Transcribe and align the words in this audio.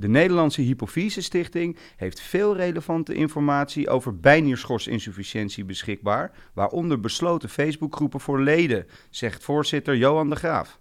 De 0.00 0.08
Nederlandse 0.08 0.60
Hypofyse 0.60 1.22
Stichting 1.22 1.76
heeft 1.96 2.20
veel 2.20 2.56
relevante 2.56 3.14
informatie 3.14 3.88
over 3.88 4.20
bijnierschorsinsufficiëntie 4.20 5.64
beschikbaar, 5.64 6.32
waaronder 6.54 7.00
besloten 7.00 7.48
Facebookgroepen 7.48 8.20
voor 8.20 8.40
leden, 8.40 8.86
zegt 9.10 9.44
voorzitter 9.44 9.96
Johan 9.96 10.30
de 10.30 10.36
Graaf. 10.36 10.80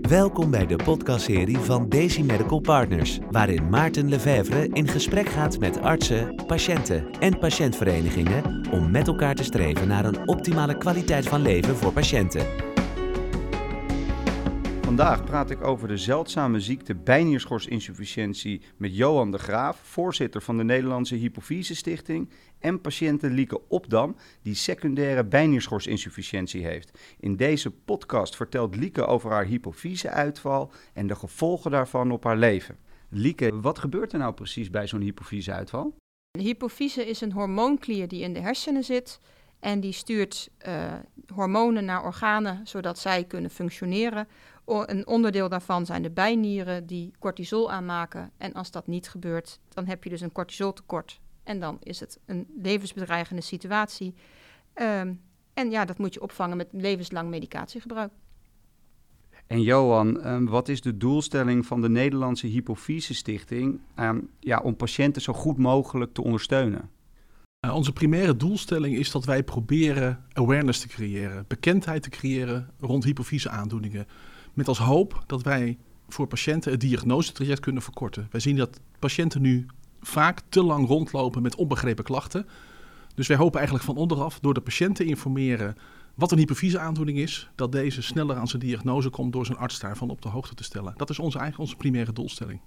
Welkom 0.00 0.50
bij 0.50 0.66
de 0.66 0.76
podcastserie 0.76 1.58
van 1.58 1.88
Daisy 1.88 2.22
Medical 2.22 2.60
Partners, 2.60 3.18
waarin 3.30 3.68
Maarten 3.68 4.08
Lefevre 4.08 4.68
in 4.72 4.88
gesprek 4.88 5.28
gaat 5.28 5.58
met 5.58 5.80
artsen, 5.80 6.44
patiënten 6.46 7.10
en 7.10 7.38
patiëntverenigingen 7.38 8.68
om 8.70 8.90
met 8.90 9.06
elkaar 9.06 9.34
te 9.34 9.44
streven 9.44 9.88
naar 9.88 10.04
een 10.04 10.28
optimale 10.28 10.78
kwaliteit 10.78 11.28
van 11.28 11.42
leven 11.42 11.76
voor 11.76 11.92
patiënten. 11.92 12.69
Vandaag 14.90 15.24
praat 15.24 15.50
ik 15.50 15.64
over 15.64 15.88
de 15.88 15.96
zeldzame 15.96 16.60
ziekte 16.60 16.94
bijnierschorsinsufficiëntie 16.94 18.62
met 18.76 18.96
Johan 18.96 19.30
de 19.30 19.38
Graaf, 19.38 19.78
voorzitter 19.82 20.42
van 20.42 20.56
de 20.56 20.64
Nederlandse 20.64 21.14
Hypofyse 21.14 21.74
Stichting, 21.74 22.30
en 22.58 22.80
patiënte 22.80 23.30
Lieke 23.30 23.68
Opdam, 23.68 24.16
die 24.42 24.54
secundaire 24.54 25.24
bijnierschorsinsufficiëntie 25.24 26.64
heeft. 26.64 26.98
In 27.20 27.36
deze 27.36 27.70
podcast 27.70 28.36
vertelt 28.36 28.76
Lieke 28.76 29.06
over 29.06 29.30
haar 29.30 29.44
hypofyseuitval 29.44 30.72
en 30.92 31.06
de 31.06 31.14
gevolgen 31.14 31.70
daarvan 31.70 32.10
op 32.10 32.24
haar 32.24 32.36
leven. 32.36 32.76
Lieke, 33.08 33.60
wat 33.60 33.78
gebeurt 33.78 34.12
er 34.12 34.18
nou 34.18 34.34
precies 34.34 34.70
bij 34.70 34.86
zo'n 34.86 35.00
hypofyseuitval? 35.00 35.94
De 36.30 36.42
hypofyse 36.42 37.06
is 37.06 37.20
een 37.20 37.32
hormoonklier 37.32 38.08
die 38.08 38.22
in 38.22 38.32
de 38.32 38.40
hersenen 38.40 38.84
zit 38.84 39.20
en 39.60 39.80
die 39.80 39.92
stuurt 39.92 40.50
uh, 40.66 40.92
hormonen 41.34 41.84
naar 41.84 42.04
organen 42.04 42.66
zodat 42.66 42.98
zij 42.98 43.24
kunnen 43.24 43.50
functioneren 43.50 44.28
een 44.70 45.06
onderdeel 45.06 45.48
daarvan 45.48 45.86
zijn 45.86 46.02
de 46.02 46.10
bijnieren 46.10 46.86
die 46.86 47.12
cortisol 47.18 47.70
aanmaken. 47.70 48.30
En 48.36 48.52
als 48.52 48.70
dat 48.70 48.86
niet 48.86 49.08
gebeurt, 49.08 49.60
dan 49.68 49.86
heb 49.86 50.04
je 50.04 50.10
dus 50.10 50.20
een 50.20 50.32
cortisoltekort. 50.32 51.20
En 51.42 51.60
dan 51.60 51.76
is 51.82 52.00
het 52.00 52.18
een 52.26 52.46
levensbedreigende 52.62 53.42
situatie. 53.42 54.14
Um, 54.74 55.20
en 55.54 55.70
ja, 55.70 55.84
dat 55.84 55.98
moet 55.98 56.14
je 56.14 56.22
opvangen 56.22 56.56
met 56.56 56.68
levenslang 56.72 57.30
medicatiegebruik. 57.30 58.12
En 59.46 59.62
Johan, 59.62 60.26
um, 60.26 60.46
wat 60.46 60.68
is 60.68 60.80
de 60.80 60.96
doelstelling 60.96 61.66
van 61.66 61.80
de 61.80 61.88
Nederlandse 61.88 62.46
Hypofyse 62.46 63.14
Stichting 63.14 63.80
um, 63.96 64.30
ja, 64.40 64.58
om 64.58 64.76
patiënten 64.76 65.22
zo 65.22 65.32
goed 65.32 65.58
mogelijk 65.58 66.12
te 66.12 66.22
ondersteunen? 66.22 66.90
Uh, 67.66 67.74
onze 67.74 67.92
primaire 67.92 68.36
doelstelling 68.36 68.96
is 68.96 69.10
dat 69.10 69.24
wij 69.24 69.42
proberen 69.42 70.24
awareness 70.32 70.80
te 70.80 70.88
creëren, 70.88 71.44
bekendheid 71.48 72.02
te 72.02 72.10
creëren 72.10 72.70
rond 72.78 73.04
hypofyse 73.04 73.50
aandoeningen. 73.50 74.06
Met 74.60 74.68
als 74.68 74.78
hoop 74.78 75.22
dat 75.26 75.42
wij 75.42 75.78
voor 76.08 76.26
patiënten 76.26 76.70
het 76.70 76.80
diagnosetraject 76.80 77.60
kunnen 77.60 77.82
verkorten. 77.82 78.28
Wij 78.30 78.40
zien 78.40 78.56
dat 78.56 78.80
patiënten 78.98 79.40
nu 79.40 79.66
vaak 80.00 80.40
te 80.48 80.62
lang 80.62 80.86
rondlopen 80.86 81.42
met 81.42 81.54
onbegrepen 81.54 82.04
klachten. 82.04 82.46
Dus 83.14 83.26
wij 83.26 83.36
hopen 83.36 83.58
eigenlijk 83.58 83.88
van 83.88 83.96
onderaf 83.96 84.40
door 84.40 84.54
de 84.54 84.60
patiënt 84.60 84.96
te 84.96 85.04
informeren 85.04 85.76
wat 86.14 86.32
een 86.32 86.38
hypofyseaandoening 86.38 87.18
is, 87.18 87.50
dat 87.54 87.72
deze 87.72 88.02
sneller 88.02 88.36
aan 88.36 88.48
zijn 88.48 88.62
diagnose 88.62 89.10
komt 89.10 89.32
door 89.32 89.46
zijn 89.46 89.58
arts 89.58 89.80
daarvan 89.80 90.10
op 90.10 90.22
de 90.22 90.28
hoogte 90.28 90.54
te 90.54 90.64
stellen. 90.64 90.94
Dat 90.96 91.10
is 91.10 91.18
onze 91.18 91.38
eigen 91.38 91.60
onze 91.60 91.76
primaire 91.76 92.12
doelstelling. 92.12 92.60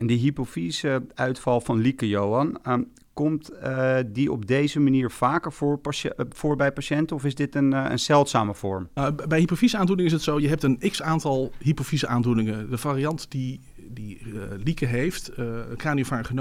En 0.00 0.06
die 0.06 0.18
hypofyse-uitval 0.18 1.60
van 1.60 1.78
Lieke 1.78 2.08
Johan, 2.08 2.58
uh, 2.66 2.74
komt 3.12 3.52
uh, 3.52 3.96
die 4.06 4.32
op 4.32 4.46
deze 4.46 4.80
manier 4.80 5.10
vaker 5.10 5.52
voor, 5.52 5.80
uh, 6.04 6.10
voor 6.28 6.56
bij 6.56 6.72
patiënten 6.72 7.16
of 7.16 7.24
is 7.24 7.34
dit 7.34 7.54
een, 7.54 7.72
uh, 7.72 7.86
een 7.88 7.98
zeldzame 7.98 8.54
vorm? 8.54 8.88
bij 9.28 9.38
hypofyseaandoening 9.38 10.08
is 10.08 10.14
het 10.14 10.22
zo, 10.22 10.40
je 10.40 10.48
hebt 10.48 10.62
een 10.62 10.78
x-aantal 10.78 11.52
hypofyseaandoeningen. 11.58 12.70
De 12.70 12.78
variant 12.78 13.30
die, 13.30 13.60
die 13.76 14.22
Lieke 14.64 14.86
heeft, 14.86 15.30
uh, 15.38 16.36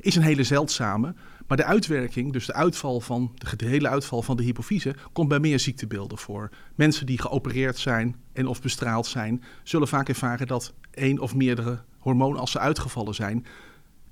is 0.00 0.16
een 0.16 0.22
hele 0.22 0.44
zeldzame. 0.44 1.14
Maar 1.46 1.56
de 1.56 1.64
uitwerking, 1.64 2.32
dus 2.32 2.46
de 2.46 2.54
uitval 2.54 3.00
van 3.00 3.32
de 3.56 3.66
hele 3.66 3.88
uitval 3.88 4.22
van 4.22 4.36
de 4.36 4.42
hypofyse, 4.42 4.94
komt 5.12 5.28
bij 5.28 5.40
meer 5.40 5.60
ziektebeelden 5.60 6.18
voor. 6.18 6.50
Mensen 6.74 7.06
die 7.06 7.20
geopereerd 7.20 7.78
zijn 7.78 8.16
en 8.32 8.46
of 8.46 8.62
bestraald 8.62 9.06
zijn, 9.06 9.42
zullen 9.62 9.88
vaak 9.88 10.08
ervaren 10.08 10.46
dat 10.46 10.74
één 10.90 11.18
of 11.18 11.34
meerdere 11.34 11.78
hormoonassen 12.02 12.60
uitgevallen 12.60 13.14
zijn. 13.14 13.46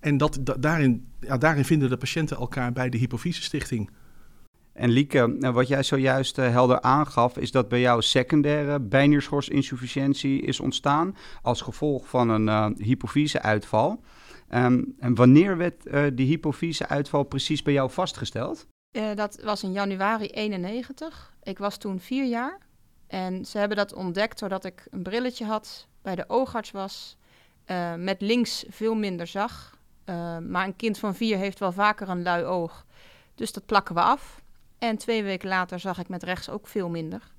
En 0.00 0.16
dat, 0.16 0.38
daarin, 0.58 1.08
ja, 1.20 1.38
daarin 1.38 1.64
vinden 1.64 1.88
de 1.88 1.96
patiënten 1.96 2.36
elkaar 2.36 2.72
bij 2.72 2.88
de 2.88 2.98
Hypofyse 2.98 3.42
Stichting. 3.42 3.90
En 4.72 4.90
Lieke, 4.90 5.26
nou, 5.38 5.54
wat 5.54 5.68
jij 5.68 5.82
zojuist 5.82 6.38
uh, 6.38 6.48
helder 6.50 6.80
aangaf, 6.80 7.36
is 7.36 7.50
dat 7.50 7.68
bij 7.68 7.80
jou 7.80 8.02
secundaire 8.02 8.80
bijnierschorsinsufficiëntie 8.80 10.42
is 10.42 10.60
ontstaan 10.60 11.16
als 11.42 11.60
gevolg 11.60 12.08
van 12.08 12.28
een 12.28 12.46
uh, 12.46 12.66
hypofyseuitval. 12.86 14.02
Um, 14.54 14.94
en 14.98 15.14
wanneer 15.14 15.56
werd 15.56 15.86
uh, 15.86 16.04
die 16.12 16.26
hypofyseuitval 16.26 17.22
precies 17.22 17.62
bij 17.62 17.72
jou 17.72 17.90
vastgesteld? 17.90 18.66
dat 19.14 19.40
was 19.44 19.62
in 19.62 19.72
januari 19.72 20.26
91. 20.26 21.34
Ik 21.42 21.58
was 21.58 21.76
toen 21.76 22.00
vier 22.00 22.24
jaar. 22.24 22.58
En 23.06 23.44
ze 23.44 23.58
hebben 23.58 23.76
dat 23.76 23.94
ontdekt 23.94 24.38
doordat 24.38 24.64
ik 24.64 24.86
een 24.90 25.02
brilletje 25.02 25.44
had, 25.44 25.88
bij 26.02 26.14
de 26.14 26.24
oogarts 26.28 26.70
was, 26.70 27.16
met 27.96 28.20
links 28.20 28.64
veel 28.68 28.94
minder 28.94 29.26
zag 29.26 29.78
uh, 30.10 30.38
maar 30.38 30.66
een 30.66 30.76
kind 30.76 30.98
van 30.98 31.14
vier 31.14 31.36
heeft 31.36 31.58
wel 31.58 31.72
vaker 31.72 32.08
een 32.08 32.22
lui 32.22 32.44
oog. 32.44 32.86
Dus 33.34 33.52
dat 33.52 33.66
plakken 33.66 33.94
we 33.94 34.00
af. 34.00 34.42
En 34.78 34.96
twee 34.96 35.22
weken 35.22 35.48
later 35.48 35.80
zag 35.80 35.98
ik 35.98 36.08
met 36.08 36.22
rechts 36.22 36.50
ook 36.50 36.66
veel 36.66 36.88
minder. 36.88 37.32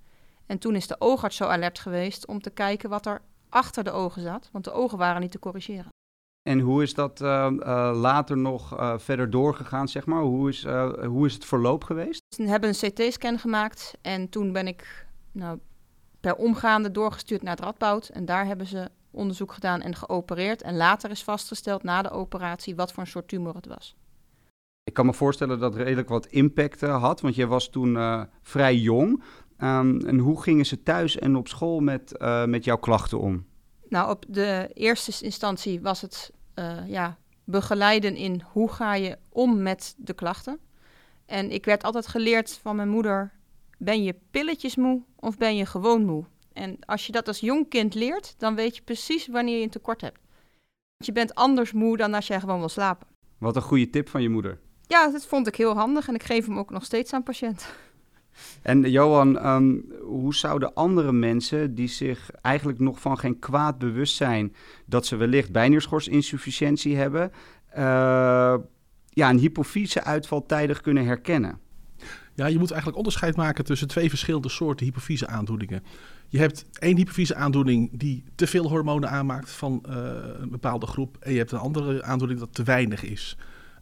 En 0.45 0.57
toen 0.57 0.75
is 0.75 0.87
de 0.87 0.95
oogarts 0.99 1.37
zo 1.37 1.45
alert 1.45 1.79
geweest 1.79 2.27
om 2.27 2.41
te 2.41 2.49
kijken 2.49 2.89
wat 2.89 3.05
er 3.05 3.21
achter 3.49 3.83
de 3.83 3.91
ogen 3.91 4.21
zat. 4.21 4.49
Want 4.51 4.63
de 4.63 4.71
ogen 4.71 4.97
waren 4.97 5.21
niet 5.21 5.31
te 5.31 5.39
corrigeren. 5.39 5.89
En 6.49 6.59
hoe 6.59 6.83
is 6.83 6.93
dat 6.93 7.21
uh, 7.21 7.47
uh, 7.51 7.91
later 7.95 8.37
nog 8.37 8.79
uh, 8.79 8.97
verder 8.97 9.29
doorgegaan, 9.29 9.87
zeg 9.87 10.05
maar? 10.05 10.21
Hoe 10.21 10.49
is, 10.49 10.65
hoe 11.05 11.25
is 11.25 11.33
het 11.33 11.45
verloop 11.45 11.83
geweest? 11.83 12.21
We 12.37 12.47
hebben 12.47 12.69
een 12.69 12.91
CT-scan 12.91 13.39
gemaakt 13.39 13.97
en 14.01 14.29
toen 14.29 14.51
ben 14.51 14.67
ik 14.67 15.05
nou, 15.31 15.59
per 16.19 16.35
omgaande 16.35 16.91
doorgestuurd 16.91 17.41
naar 17.41 17.55
het 17.55 17.63
Radboud. 17.63 18.09
En 18.09 18.25
daar 18.25 18.45
hebben 18.45 18.67
ze 18.67 18.89
onderzoek 19.11 19.53
gedaan 19.53 19.81
en 19.81 19.95
geopereerd. 19.95 20.61
En 20.61 20.77
later 20.77 21.09
is 21.09 21.23
vastgesteld 21.23 21.83
na 21.83 22.01
de 22.01 22.09
operatie 22.09 22.75
wat 22.75 22.91
voor 22.91 23.03
een 23.03 23.09
soort 23.09 23.27
tumor 23.27 23.55
het 23.55 23.67
was. 23.67 23.95
Ik 24.83 24.93
kan 24.93 25.05
me 25.05 25.13
voorstellen 25.13 25.59
dat 25.59 25.73
het 25.73 25.83
redelijk 25.83 26.09
wat 26.09 26.25
impact 26.25 26.83
uh, 26.83 27.01
had, 27.01 27.21
want 27.21 27.35
je 27.35 27.47
was 27.47 27.69
toen 27.69 27.95
uh, 27.95 28.23
vrij 28.41 28.75
jong. 28.75 29.23
Um, 29.57 29.99
en 30.05 30.17
hoe 30.17 30.41
gingen 30.41 30.65
ze 30.65 30.83
thuis 30.83 31.17
en 31.17 31.35
op 31.35 31.47
school 31.47 31.79
met, 31.79 32.15
uh, 32.17 32.45
met 32.45 32.63
jouw 32.63 32.77
klachten 32.77 33.19
om? 33.19 33.45
Nou, 33.89 34.09
op 34.09 34.25
de 34.27 34.69
eerste 34.73 35.25
instantie 35.25 35.81
was 35.81 36.01
het 36.01 36.31
ja, 36.87 37.17
begeleiden 37.43 38.15
in 38.15 38.43
hoe 38.51 38.71
ga 38.71 38.95
je 38.95 39.17
om 39.29 39.61
met 39.61 39.95
de 39.97 40.13
klachten. 40.13 40.59
En 41.25 41.51
ik 41.51 41.65
werd 41.65 41.83
altijd 41.83 42.07
geleerd 42.07 42.59
van 42.61 42.75
mijn 42.75 42.89
moeder: 42.89 43.31
ben 43.77 44.03
je 44.03 44.15
pilletjes 44.31 44.75
moe 44.75 45.01
of 45.15 45.37
ben 45.37 45.55
je 45.55 45.65
gewoon 45.65 46.05
moe? 46.05 46.25
En 46.53 46.77
als 46.85 47.05
je 47.05 47.11
dat 47.11 47.27
als 47.27 47.39
jong 47.39 47.69
kind 47.69 47.93
leert, 47.93 48.35
dan 48.37 48.55
weet 48.55 48.75
je 48.75 48.81
precies 48.81 49.27
wanneer 49.27 49.57
je 49.57 49.63
een 49.63 49.69
tekort 49.69 50.01
hebt. 50.01 50.19
Want 50.97 51.05
je 51.05 51.11
bent 51.11 51.35
anders 51.35 51.71
moe 51.71 51.97
dan 51.97 52.13
als 52.13 52.27
jij 52.27 52.39
gewoon 52.39 52.59
wil 52.59 52.69
slapen. 52.69 53.07
Wat 53.37 53.55
een 53.55 53.61
goede 53.61 53.89
tip 53.89 54.09
van 54.09 54.21
je 54.21 54.29
moeder. 54.29 54.59
Ja, 54.87 55.11
dat 55.11 55.25
vond 55.25 55.47
ik 55.47 55.55
heel 55.55 55.73
handig 55.73 56.07
en 56.07 56.15
ik 56.15 56.23
geef 56.23 56.45
hem 56.45 56.57
ook 56.57 56.69
nog 56.69 56.85
steeds 56.85 57.13
aan 57.13 57.23
patiënten. 57.23 57.67
En 58.61 58.91
Johan, 58.91 59.47
um, 59.47 59.93
hoe 60.01 60.35
zouden 60.35 60.73
andere 60.73 61.11
mensen 61.11 61.75
die 61.75 61.87
zich 61.87 62.31
eigenlijk 62.41 62.79
nog 62.79 62.99
van 62.99 63.17
geen 63.17 63.39
kwaad 63.39 63.77
bewust 63.77 64.15
zijn 64.15 64.55
dat 64.85 65.05
ze 65.05 65.15
wellicht 65.15 65.51
bijnierschorsinsufficiëntie 65.51 66.95
hebben, 66.95 67.31
uh, 67.77 68.55
ja, 69.09 69.29
een 69.29 69.37
hypofyse 69.37 70.03
uitval 70.03 70.45
tijdig 70.45 70.81
kunnen 70.81 71.05
herkennen? 71.05 71.59
Ja, 72.33 72.45
je 72.45 72.57
moet 72.57 72.69
eigenlijk 72.69 72.97
onderscheid 72.97 73.35
maken 73.35 73.63
tussen 73.63 73.87
twee 73.87 74.09
verschillende 74.09 74.49
soorten 74.49 74.85
hypofyse 74.85 75.27
aandoeningen. 75.27 75.83
Je 76.27 76.37
hebt 76.37 76.65
één 76.79 76.95
hypofyse 76.97 77.35
aandoening 77.35 77.89
die 77.93 78.23
te 78.35 78.47
veel 78.47 78.69
hormonen 78.69 79.09
aanmaakt 79.09 79.51
van 79.51 79.83
uh, 79.89 79.95
een 80.39 80.49
bepaalde 80.49 80.85
groep. 80.85 81.17
En 81.19 81.31
je 81.31 81.37
hebt 81.37 81.51
een 81.51 81.59
andere 81.59 82.03
aandoening 82.03 82.39
dat 82.39 82.53
te 82.53 82.63
weinig 82.63 83.03
is. 83.03 83.37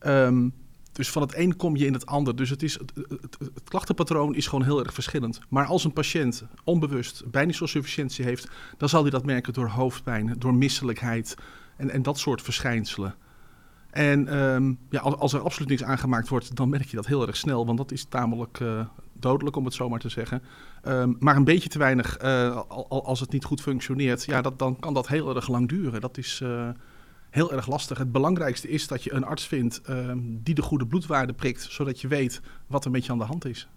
Um, 0.06 0.54
dus 0.92 1.10
van 1.10 1.22
het 1.22 1.38
een 1.38 1.56
kom 1.56 1.75
je 1.75 1.86
in 1.86 1.94
het 1.94 2.06
ander. 2.06 2.36
Dus 2.36 2.50
het, 2.50 2.63
is, 2.63 2.80
het, 3.10 3.38
klachtenpatroon 3.63 4.36
is 4.36 4.48
gewoon 4.48 4.66
heel 4.66 4.80
erg 4.84 4.94
verschillend. 4.94 5.40
Maar 5.50 5.66
als 5.66 5.84
een 5.84 5.94
patiënt 5.94 6.44
onbewust 6.63 7.24
bijninsufficiëntie 7.31 8.25
heeft, 8.25 8.50
dan 8.78 8.90
zal 8.90 9.02
hij 9.02 9.12
dat 9.12 9.25
merken 9.25 9.54
door 9.54 9.68
hoofdpijn, 9.68 10.36
door 10.38 10.54
misselijkheid 10.54 11.36
en, 11.78 11.90
en 11.90 12.02
dat 12.02 12.19
soort 12.19 12.42
verschijnselen. 12.42 13.16
En 13.89 14.38
um, 14.38 14.80
ja, 14.89 15.00
als, 15.00 15.15
als, 15.15 15.33
er 15.33 15.41
absoluut 15.41 15.69
niks 15.69 15.83
aangemaakt 15.83 16.27
wordt, 16.27 16.56
dan 16.56 16.69
merk 16.69 16.86
je 16.86 16.95
dat 16.95 17.06
heel 17.06 17.27
erg 17.27 17.38
snel, 17.38 17.65
want 17.65 17.77
dat 17.77 17.91
is 17.91 18.03
tamelijk 18.03 18.59
uh, 18.59 18.86
dodelijk, 19.13 19.56
om 19.56 19.65
het 19.65 19.74
zo 19.74 19.89
maar 19.89 20.00
te 20.00 20.09
zeggen. 20.09 20.41
Um, 20.88 21.15
maar 21.19 21.36
een 21.36 21.44
beetje 21.44 21.69
te 21.69 21.80
weinig, 21.80 22.24
uh, 22.24 22.62
als 22.88 23.19
het 23.19 23.31
niet 23.31 23.45
goed 23.45 23.62
functioneert, 23.62 24.25
ja, 24.25 24.41
dat, 24.41 24.59
dan 24.59 24.80
kan 24.80 24.94
dat 24.94 25.07
heel 25.07 25.36
erg 25.36 25.47
lang 25.47 25.69
duren. 25.69 26.01
Dat 26.01 26.18
is 26.18 26.39
uh, 26.44 26.69
heel 27.30 27.53
erg 27.53 27.68
lastig. 27.68 27.97
Het 27.97 28.12
belangrijkste 28.12 28.69
is 28.69 28.88
dat 28.88 29.03
je 29.03 29.13
een 29.13 29.24
arts 29.24 29.47
vindt 29.47 29.81
um, 29.89 30.39
die 30.44 30.56
de 30.56 30.62
goede 30.62 30.88
bloedwaarde 30.88 31.33
prikt, 31.33 31.62
zodat 31.62 32.01
je 32.01 32.07
weet 32.07 32.42
wat 32.68 32.85
er 32.85 32.92
met 32.92 33.06
je 33.06 33.12
aan 33.12 33.18
de 33.18 33.24
hand 33.24 33.45
is. 33.45 33.69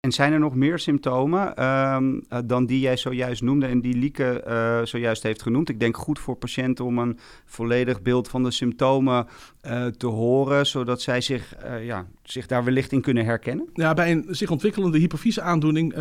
En 0.00 0.12
zijn 0.12 0.32
er 0.32 0.38
nog 0.38 0.54
meer 0.54 0.78
symptomen 0.78 1.56
ehm, 1.56 2.20
eh, 2.28 2.38
dan 2.44 2.66
die 2.66 2.80
jij 2.80 2.96
zojuist 2.96 3.42
noemde 3.42 3.66
en 3.66 3.80
die 3.80 3.94
Lieke 3.94 4.44
uh, 4.48 4.80
zojuist 4.84 5.22
heeft 5.22 5.42
genoemd? 5.42 5.68
Ik 5.68 5.80
denk 5.80 5.96
goed 5.96 6.18
voor 6.18 6.36
patiënten 6.36 6.84
om 6.84 6.98
een 6.98 7.18
volledig 7.44 8.02
beeld 8.02 8.28
van 8.28 8.42
de 8.42 8.50
symptomen 8.50 9.26
uh, 9.66 9.86
te 9.86 10.06
horen, 10.06 10.66
zodat 10.66 11.02
zij 11.02 11.20
zich, 11.20 11.54
ja, 11.82 12.06
zich 12.22 12.46
daar 12.46 12.64
wellicht 12.64 12.92
in 12.92 13.00
kunnen 13.00 13.24
herkennen. 13.24 13.68
Ja, 13.72 13.94
bij 13.94 14.10
een 14.12 14.26
zich 14.28 14.50
ontwikkelende 14.50 14.98
hypofyse-aandoening, 14.98 15.94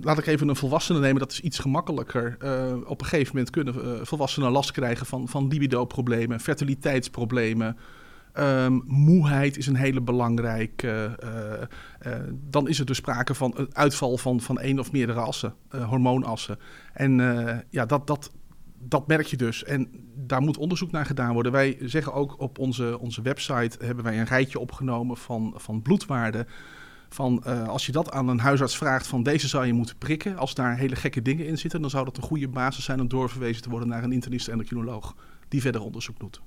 laat 0.00 0.18
ik 0.18 0.26
even 0.26 0.48
een 0.48 0.56
volwassene 0.56 0.98
nemen, 0.98 1.18
dat 1.18 1.32
is 1.32 1.40
iets 1.40 1.58
gemakkelijker. 1.58 2.36
op 2.86 3.00
een 3.00 3.06
gegeven 3.06 3.34
moment 3.34 3.50
kunnen 3.50 4.06
volwassenen 4.06 4.50
last 4.50 4.70
krijgen 4.70 5.06
van, 5.06 5.28
van 5.28 5.48
libido-problemen, 5.48 6.40
fertiliteitsproblemen. 6.40 7.76
Um, 8.38 8.82
moeheid 8.86 9.56
is 9.56 9.66
een 9.66 9.76
hele 9.76 10.00
belangrijke. 10.00 11.18
Uh, 11.24 12.12
uh, 12.12 12.18
dan 12.32 12.68
is 12.68 12.78
er 12.78 12.86
dus 12.86 12.96
sprake 12.96 13.34
van 13.34 13.54
het 13.56 13.74
uitval 13.74 14.16
van, 14.16 14.40
van 14.40 14.60
één 14.60 14.78
of 14.78 14.92
meerdere 14.92 15.20
assen, 15.20 15.54
hormoonassen. 15.68 16.58
En 16.92 17.12
ja, 17.70 17.86
dat, 17.86 18.06
dat, 18.06 18.32
dat 18.78 19.06
merk 19.06 19.26
je 19.26 19.36
dus. 19.36 19.64
En 19.64 19.88
daar 20.14 20.40
moet 20.40 20.56
onderzoek 20.56 20.90
naar 20.90 21.06
gedaan 21.06 21.32
worden. 21.32 21.52
Wij 21.52 21.76
zeggen 21.80 22.12
ook 22.12 22.40
op 22.40 22.58
onze, 22.58 22.98
onze 22.98 23.22
website 23.22 23.84
hebben 23.84 24.04
wij 24.04 24.18
een 24.18 24.26
rijtje 24.26 24.58
opgenomen 24.58 25.16
van, 25.16 25.52
van 25.56 25.82
bloedwaarden. 25.82 26.46
Van 27.08 27.44
als 27.66 27.86
je 27.86 27.92
dat 27.92 28.10
aan 28.10 28.28
een 28.28 28.38
huisarts 28.38 28.76
vraagt 28.76 29.06
van 29.06 29.22
deze 29.22 29.48
zou 29.48 29.66
je 29.66 29.72
moeten 29.72 29.98
prikken. 29.98 30.36
Als 30.36 30.54
daar 30.54 30.76
hele 30.76 30.96
gekke 30.96 31.22
dingen 31.22 31.46
in 31.46 31.58
zitten, 31.58 31.80
dan 31.80 31.90
zou 31.90 32.04
dat 32.04 32.16
een 32.16 32.22
goede 32.22 32.48
basis 32.48 32.84
zijn 32.84 33.00
om 33.00 33.08
doorverwezen 33.08 33.62
te 33.62 33.70
worden 33.70 33.88
naar 33.88 34.04
een 34.04 34.12
internist 34.12 34.48
endocrinoloog 34.48 35.16
die 35.48 35.60
verder 35.60 35.82
onderzoek 35.82 36.18
doet. 36.18 36.40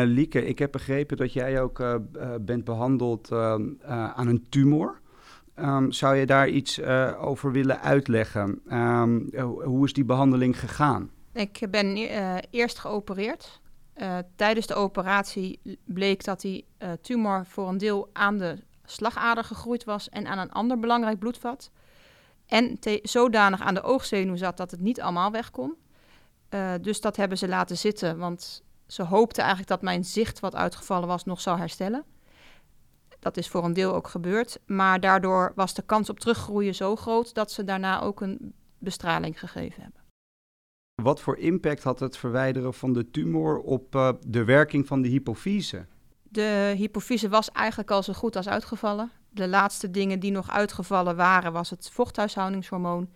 Eh, 0.00 0.06
Lieke, 0.06 0.46
ik 0.46 0.58
heb 0.58 0.72
begrepen 0.72 1.16
dat 1.16 1.32
jij 1.32 1.60
ook 1.60 1.78
uh, 1.78 1.94
bent 2.40 2.64
behandeld 2.64 3.30
uh, 3.32 3.54
aan 3.88 4.26
een 4.26 4.46
tumor. 4.48 5.00
Um, 5.56 5.92
zou 5.92 6.16
je 6.16 6.26
daar 6.26 6.48
iets 6.48 6.82
over 7.16 7.52
willen 7.52 7.80
uitleggen? 7.80 8.60
Um, 8.72 9.28
hoe 9.64 9.84
is 9.84 9.92
die 9.92 10.04
behandeling 10.04 10.60
gegaan? 10.60 11.10
Ik 11.32 11.66
ben 11.70 11.96
eerst 12.50 12.78
geopereerd. 12.78 13.60
tijdens 14.36 14.66
de 14.66 14.74
operatie 14.74 15.60
bleek 15.84 16.24
dat 16.24 16.40
die 16.40 16.66
tumor 17.00 17.46
voor 17.46 17.68
een 17.68 17.78
deel 17.78 18.10
aan 18.12 18.38
de 18.38 18.58
slagader 18.84 19.44
gegroeid 19.44 19.84
was 19.84 20.08
en 20.08 20.26
aan 20.26 20.38
een 20.38 20.52
ander 20.52 20.78
belangrijk 20.78 21.18
bloedvat. 21.18 21.70
En 22.46 22.78
zodanig 23.02 23.60
aan 23.60 23.74
de 23.74 23.82
oogzenuw 23.82 24.36
zat 24.36 24.56
dat 24.56 24.70
het 24.70 24.80
niet 24.80 25.00
allemaal 25.00 25.30
weg 25.30 25.50
kon. 25.50 25.74
dus 26.80 27.00
dat 27.00 27.16
hebben 27.16 27.38
ze 27.38 27.48
laten 27.48 27.76
zitten, 27.76 28.18
want 28.18 28.62
ze 28.90 29.02
hoopte 29.02 29.40
eigenlijk 29.40 29.70
dat 29.70 29.82
mijn 29.82 30.04
zicht, 30.04 30.40
wat 30.40 30.54
uitgevallen 30.54 31.08
was, 31.08 31.24
nog 31.24 31.40
zou 31.40 31.58
herstellen. 31.58 32.04
Dat 33.18 33.36
is 33.36 33.48
voor 33.48 33.64
een 33.64 33.72
deel 33.72 33.94
ook 33.94 34.08
gebeurd. 34.08 34.58
Maar 34.66 35.00
daardoor 35.00 35.52
was 35.54 35.74
de 35.74 35.82
kans 35.82 36.10
op 36.10 36.20
teruggroeien 36.20 36.74
zo 36.74 36.96
groot 36.96 37.34
dat 37.34 37.52
ze 37.52 37.64
daarna 37.64 38.00
ook 38.00 38.20
een 38.20 38.54
bestraling 38.78 39.38
gegeven 39.38 39.82
hebben. 39.82 40.00
Wat 41.02 41.20
voor 41.20 41.38
impact 41.38 41.82
had 41.82 42.00
het 42.00 42.16
verwijderen 42.16 42.74
van 42.74 42.92
de 42.92 43.10
tumor 43.10 43.58
op 43.58 43.94
uh, 43.94 44.12
de 44.26 44.44
werking 44.44 44.86
van 44.86 45.02
de 45.02 45.08
hypofyse? 45.08 45.86
De 46.22 46.74
hypofyse 46.76 47.28
was 47.28 47.50
eigenlijk 47.50 47.90
al 47.90 48.02
zo 48.02 48.12
goed 48.12 48.36
als 48.36 48.48
uitgevallen. 48.48 49.10
De 49.28 49.48
laatste 49.48 49.90
dingen 49.90 50.20
die 50.20 50.30
nog 50.30 50.50
uitgevallen 50.50 51.16
waren, 51.16 51.52
was 51.52 51.70
het 51.70 51.90
vochthuishoudingshormoon 51.90 53.08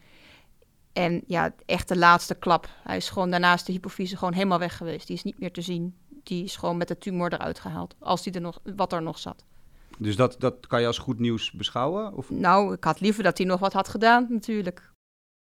en 0.95 1.23
ja, 1.27 1.55
echt 1.67 1.89
de 1.89 1.97
laatste 1.97 2.35
klap. 2.35 2.69
Hij 2.83 2.97
is 2.97 3.11
gewoon 3.11 3.31
daarnaast 3.31 3.67
de 3.67 3.73
hypofyse 3.73 4.17
gewoon 4.17 4.33
helemaal 4.33 4.59
weg 4.59 4.77
geweest. 4.77 5.07
Die 5.07 5.17
is 5.17 5.23
niet 5.23 5.39
meer 5.39 5.53
te 5.53 5.61
zien. 5.61 5.97
Die 6.09 6.45
is 6.45 6.57
gewoon 6.57 6.77
met 6.77 6.89
de 6.89 6.99
tumor 6.99 7.33
eruit 7.33 7.59
gehaald. 7.59 7.95
Als 7.99 8.23
die 8.23 8.33
er 8.33 8.41
nog, 8.41 8.61
wat 8.77 8.93
er 8.93 9.03
nog 9.03 9.19
zat. 9.19 9.45
Dus 9.99 10.17
dat, 10.17 10.37
dat 10.39 10.67
kan 10.67 10.81
je 10.81 10.87
als 10.87 10.99
goed 10.99 11.19
nieuws 11.19 11.53
beschouwen? 11.53 12.15
Of? 12.15 12.31
Nou, 12.31 12.75
ik 12.75 12.85
had 12.85 13.01
liever 13.01 13.23
dat 13.23 13.39
hij 13.39 13.47
nog 13.47 13.61
wat 13.61 13.73
had 13.73 13.89
gedaan, 13.89 14.27
natuurlijk. 14.29 14.93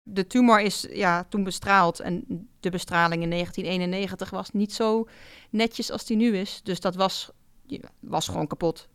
De 0.09 0.27
tumor 0.27 0.61
is 0.61 0.88
ja, 0.91 1.23
toen 1.23 1.44
bestraald. 1.44 2.00
En 2.00 2.25
de 2.59 2.69
bestraling 2.69 3.23
in 3.23 3.29
1991 3.29 4.29
was 4.29 4.51
niet 4.51 4.73
zo 4.73 5.07
netjes 5.50 5.91
als 5.91 6.05
die 6.05 6.17
nu 6.17 6.38
is. 6.38 6.61
Dus 6.63 6.79
dat 6.79 6.95
was, 6.95 7.31
was 8.00 8.27
gewoon 8.27 8.47
kapot. 8.47 8.89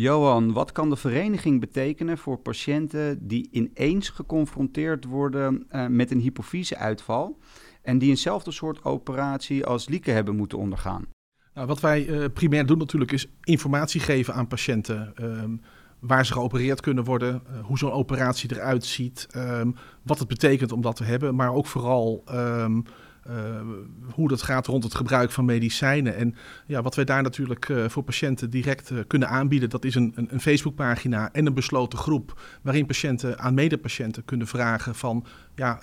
Johan, 0.00 0.52
wat 0.52 0.72
kan 0.72 0.90
de 0.90 0.96
vereniging 0.96 1.60
betekenen 1.60 2.18
voor 2.18 2.38
patiënten 2.38 3.26
die 3.26 3.48
ineens 3.50 4.08
geconfronteerd 4.08 5.04
worden 5.04 5.66
uh, 5.70 5.86
met 5.86 6.10
een 6.10 6.20
hypofyseuitval 6.20 7.38
en 7.82 7.98
die 7.98 8.08
eenzelfde 8.08 8.50
soort 8.50 8.84
operatie 8.84 9.64
als 9.64 9.88
Lieke 9.88 10.10
hebben 10.10 10.36
moeten 10.36 10.58
ondergaan? 10.58 11.06
Nou, 11.54 11.66
wat 11.66 11.80
wij 11.80 12.06
uh, 12.06 12.24
primair 12.32 12.66
doen 12.66 12.78
natuurlijk 12.78 13.12
is 13.12 13.30
informatie 13.42 14.00
geven 14.00 14.34
aan 14.34 14.46
patiënten. 14.46 15.12
Um, 15.22 15.60
waar 15.98 16.26
ze 16.26 16.32
geopereerd 16.32 16.80
kunnen 16.80 17.04
worden, 17.04 17.42
uh, 17.50 17.64
hoe 17.64 17.78
zo'n 17.78 17.92
operatie 17.92 18.54
eruit 18.54 18.84
ziet, 18.84 19.26
um, 19.36 19.74
wat 20.02 20.18
het 20.18 20.28
betekent 20.28 20.72
om 20.72 20.80
dat 20.80 20.96
te 20.96 21.04
hebben, 21.04 21.34
maar 21.34 21.52
ook 21.54 21.66
vooral 21.66 22.24
uh, 22.30 22.66
hoe 24.14 24.28
dat 24.28 24.42
gaat 24.42 24.66
rond 24.66 24.84
het 24.84 24.94
gebruik 24.94 25.30
van 25.30 25.44
medicijnen. 25.44 26.16
En 26.16 26.34
ja, 26.66 26.82
wat 26.82 26.94
wij 26.94 27.04
daar 27.04 27.22
natuurlijk 27.22 27.68
uh, 27.68 27.88
voor 27.88 28.02
patiënten 28.02 28.50
direct 28.50 28.90
uh, 28.90 28.98
kunnen 29.06 29.28
aanbieden, 29.28 29.70
dat 29.70 29.84
is 29.84 29.94
een, 29.94 30.12
een, 30.14 30.28
een, 30.30 30.40
Facebookpagina 30.40 31.32
en 31.32 31.46
een 31.46 31.54
besloten 31.54 31.98
groep. 31.98 32.40
Waarin 32.62 32.86
patiënten 32.86 33.38
aan 33.38 33.54
medepatiënten 33.54 34.24
kunnen 34.24 34.46
vragen 34.46 34.94
van 34.94 35.24
ja, 35.54 35.78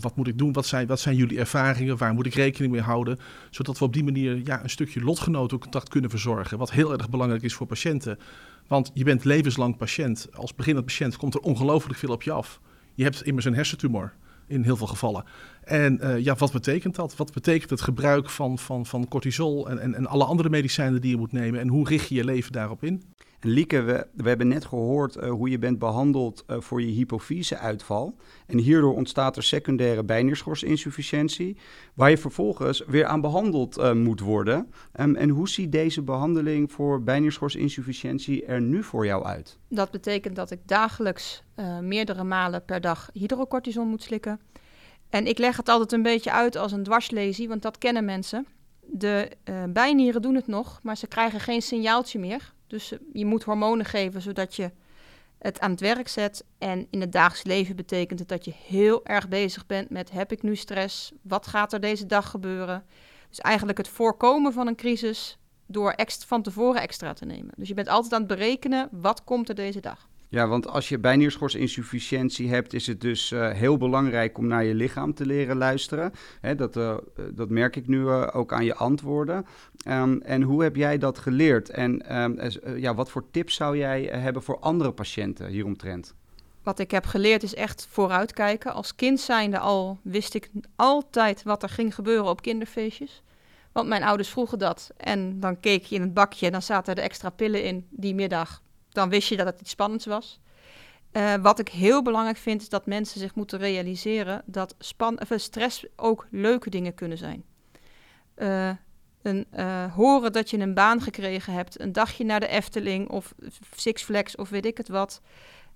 wat 0.00 0.16
moet 0.16 0.28
ik 0.28 0.38
doen? 0.38 0.52
Wat 0.52 0.66
zijn, 0.66 0.86
wat 0.86 1.00
zijn 1.00 1.16
jullie 1.16 1.38
ervaringen? 1.38 1.96
Waar 1.96 2.14
moet 2.14 2.26
ik 2.26 2.34
rekening 2.34 2.72
mee 2.72 2.82
houden? 2.82 3.18
Zodat 3.50 3.78
we 3.78 3.84
op 3.84 3.92
die 3.92 4.04
manier 4.04 4.40
ja, 4.44 4.62
een 4.62 4.70
stukje 4.70 5.00
lotgenotencontact 5.00 5.88
kunnen 5.88 6.10
verzorgen. 6.10 6.58
Wat 6.58 6.70
heel 6.70 6.92
erg 6.92 7.10
belangrijk 7.10 7.42
is 7.42 7.54
voor 7.54 7.66
patiënten. 7.66 8.18
Want 8.66 8.90
je 8.94 9.04
bent 9.04 9.24
levenslang 9.24 9.76
patiënt. 9.76 10.28
Als 10.32 10.54
beginnend 10.54 10.86
patiënt 10.86 11.16
komt 11.16 11.34
er 11.34 11.40
ongelooflijk 11.40 11.98
veel 11.98 12.12
op 12.12 12.22
je 12.22 12.32
af. 12.32 12.60
Je 12.94 13.02
hebt 13.02 13.22
immers 13.22 13.44
een 13.44 13.54
hersentumor 13.54 14.12
in 14.50 14.62
heel 14.62 14.76
veel 14.76 14.86
gevallen. 14.86 15.24
En 15.64 15.98
uh, 16.02 16.18
ja, 16.18 16.34
wat 16.34 16.52
betekent 16.52 16.94
dat? 16.94 17.16
Wat 17.16 17.32
betekent 17.32 17.70
het 17.70 17.80
gebruik 17.80 18.30
van, 18.30 18.58
van, 18.58 18.86
van 18.86 19.08
cortisol 19.08 19.68
en, 19.68 19.78
en, 19.78 19.94
en 19.94 20.06
alle 20.06 20.24
andere 20.24 20.48
medicijnen 20.48 21.00
die 21.00 21.10
je 21.10 21.16
moet 21.16 21.32
nemen? 21.32 21.60
En 21.60 21.68
hoe 21.68 21.88
richt 21.88 22.08
je 22.08 22.14
je 22.14 22.24
leven 22.24 22.52
daarop 22.52 22.84
in? 22.84 23.02
En 23.40 23.48
Lieke, 23.50 23.82
we, 23.82 24.28
hebben 24.28 24.48
net 24.48 24.64
gehoord 24.64 25.16
uh, 25.16 25.30
hoe 25.30 25.50
je 25.50 25.58
bent 25.58 25.78
behandeld 25.78 26.44
uh, 26.46 26.60
voor 26.60 26.82
je 26.82 26.86
hypofyseuitval. 26.86 28.16
En 28.46 28.58
hierdoor 28.58 28.94
ontstaat 28.94 29.36
er 29.36 29.42
secundaire 29.42 30.04
bijnierschorsinsufficiëntie, 30.04 31.56
waar 31.94 32.10
je 32.10 32.18
vervolgens 32.18 32.84
weer 32.86 33.04
aan 33.04 33.20
behandeld 33.20 33.78
uh, 33.78 33.92
moet 33.92 34.20
worden. 34.20 34.70
Um, 35.00 35.14
en 35.16 35.28
hoe 35.28 35.48
ziet 35.48 35.72
deze 35.72 36.02
behandeling 36.02 36.72
voor 36.72 37.02
bijnierschorsinsufficiëntie 37.02 38.44
er 38.44 38.60
nu 38.60 38.82
voor 38.82 39.06
jou 39.06 39.24
uit? 39.24 39.58
Dat 39.68 39.90
betekent 39.90 40.36
dat 40.36 40.50
ik 40.50 40.60
dagelijks 40.64 41.42
meerdere 41.80 42.24
malen 42.24 42.64
per 42.64 42.80
dag 42.80 43.10
hydrocortison 43.12 43.88
moet 43.88 44.02
slikken. 44.02 44.40
En 45.08 45.26
ik 45.26 45.38
leg 45.38 45.56
het 45.56 45.68
altijd 45.68 45.92
een 45.92 46.02
beetje 46.02 46.32
uit 46.32 46.56
als 46.56 46.72
een 46.72 46.82
dwarslesie, 46.82 47.48
want 47.48 47.62
dat 47.62 47.78
kennen 47.78 48.04
mensen. 48.04 48.46
De 48.80 49.30
bijnieren 49.68 50.22
doen 50.22 50.34
het 50.34 50.46
nog, 50.46 50.80
maar 50.82 50.96
ze 50.96 51.06
krijgen 51.06 51.40
geen 51.40 51.62
signaaltje 51.62 52.18
meer. 52.18 52.52
Dus 52.70 52.92
je 53.12 53.26
moet 53.26 53.44
hormonen 53.44 53.86
geven 53.86 54.22
zodat 54.22 54.56
je 54.56 54.70
het 55.38 55.60
aan 55.60 55.70
het 55.70 55.80
werk 55.80 56.08
zet. 56.08 56.44
En 56.58 56.86
in 56.90 57.00
het 57.00 57.12
dagelijks 57.12 57.44
leven 57.44 57.76
betekent 57.76 58.18
het 58.18 58.28
dat 58.28 58.44
je 58.44 58.52
heel 58.66 59.04
erg 59.04 59.28
bezig 59.28 59.66
bent 59.66 59.90
met: 59.90 60.10
heb 60.10 60.32
ik 60.32 60.42
nu 60.42 60.56
stress? 60.56 61.12
Wat 61.22 61.46
gaat 61.46 61.72
er 61.72 61.80
deze 61.80 62.06
dag 62.06 62.30
gebeuren? 62.30 62.84
Dus 63.28 63.38
eigenlijk 63.38 63.78
het 63.78 63.88
voorkomen 63.88 64.52
van 64.52 64.66
een 64.66 64.76
crisis 64.76 65.38
door 65.66 65.94
van 66.26 66.42
tevoren 66.42 66.80
extra 66.80 67.12
te 67.12 67.24
nemen. 67.24 67.52
Dus 67.56 67.68
je 67.68 67.74
bent 67.74 67.88
altijd 67.88 68.12
aan 68.12 68.18
het 68.18 68.28
berekenen: 68.28 68.88
wat 68.92 69.24
komt 69.24 69.48
er 69.48 69.54
deze 69.54 69.80
dag? 69.80 70.08
Ja, 70.32 70.48
want 70.48 70.68
als 70.68 70.88
je 70.88 70.98
bijnierschorsinsufficiëntie 70.98 72.48
hebt, 72.48 72.72
is 72.72 72.86
het 72.86 73.00
dus 73.00 73.30
uh, 73.30 73.50
heel 73.50 73.76
belangrijk 73.76 74.38
om 74.38 74.46
naar 74.46 74.64
je 74.64 74.74
lichaam 74.74 75.14
te 75.14 75.26
leren 75.26 75.56
luisteren. 75.56 76.12
Hè, 76.40 76.54
dat, 76.54 76.76
uh, 76.76 76.96
dat 77.32 77.48
merk 77.48 77.76
ik 77.76 77.86
nu 77.86 78.00
uh, 78.00 78.28
ook 78.32 78.52
aan 78.52 78.64
je 78.64 78.74
antwoorden. 78.74 79.46
Um, 79.88 80.20
en 80.20 80.42
hoe 80.42 80.62
heb 80.62 80.76
jij 80.76 80.98
dat 80.98 81.18
geleerd? 81.18 81.70
En 81.70 82.20
um, 82.22 82.38
ja, 82.76 82.94
wat 82.94 83.10
voor 83.10 83.30
tips 83.30 83.54
zou 83.54 83.76
jij 83.76 84.02
hebben 84.02 84.42
voor 84.42 84.58
andere 84.58 84.92
patiënten 84.92 85.46
hieromtrent? 85.46 86.14
Wat 86.62 86.78
ik 86.78 86.90
heb 86.90 87.04
geleerd 87.06 87.42
is 87.42 87.54
echt 87.54 87.86
vooruitkijken. 87.90 88.72
Als 88.72 88.94
kind 88.94 89.20
zijnde 89.20 89.58
al 89.58 89.98
wist 90.02 90.34
ik 90.34 90.50
altijd 90.76 91.42
wat 91.42 91.62
er 91.62 91.68
ging 91.68 91.94
gebeuren 91.94 92.30
op 92.30 92.42
kinderfeestjes. 92.42 93.22
Want 93.72 93.88
mijn 93.88 94.02
ouders 94.02 94.28
vroegen 94.28 94.58
dat. 94.58 94.90
En 94.96 95.40
dan 95.40 95.60
keek 95.60 95.84
je 95.84 95.94
in 95.94 96.00
het 96.02 96.14
bakje 96.14 96.46
en 96.46 96.52
dan 96.52 96.62
zaten 96.62 96.94
er 96.94 97.02
extra 97.02 97.30
pillen 97.30 97.64
in 97.64 97.86
die 97.90 98.14
middag 98.14 98.62
dan 98.92 99.08
wist 99.08 99.28
je 99.28 99.36
dat 99.36 99.46
het 99.46 99.60
iets 99.60 99.70
spannends 99.70 100.06
was. 100.06 100.40
Uh, 101.12 101.34
wat 101.34 101.58
ik 101.58 101.68
heel 101.68 102.02
belangrijk 102.02 102.36
vind, 102.36 102.62
is 102.62 102.68
dat 102.68 102.86
mensen 102.86 103.20
zich 103.20 103.34
moeten 103.34 103.58
realiseren 103.58 104.42
dat 104.46 104.74
span 104.78 105.20
of 105.20 105.28
stress 105.36 105.84
ook 105.96 106.26
leuke 106.30 106.70
dingen 106.70 106.94
kunnen 106.94 107.18
zijn. 107.18 107.44
Uh, 108.36 108.70
een, 109.22 109.46
uh, 109.56 109.94
horen 109.94 110.32
dat 110.32 110.50
je 110.50 110.58
een 110.58 110.74
baan 110.74 111.00
gekregen 111.00 111.52
hebt, 111.52 111.80
een 111.80 111.92
dagje 111.92 112.24
naar 112.24 112.40
de 112.40 112.46
Efteling 112.46 113.08
of 113.08 113.34
Six 113.76 114.02
Flags 114.02 114.36
of 114.36 114.48
weet 114.48 114.66
ik 114.66 114.76
het 114.76 114.88
wat. 114.88 115.20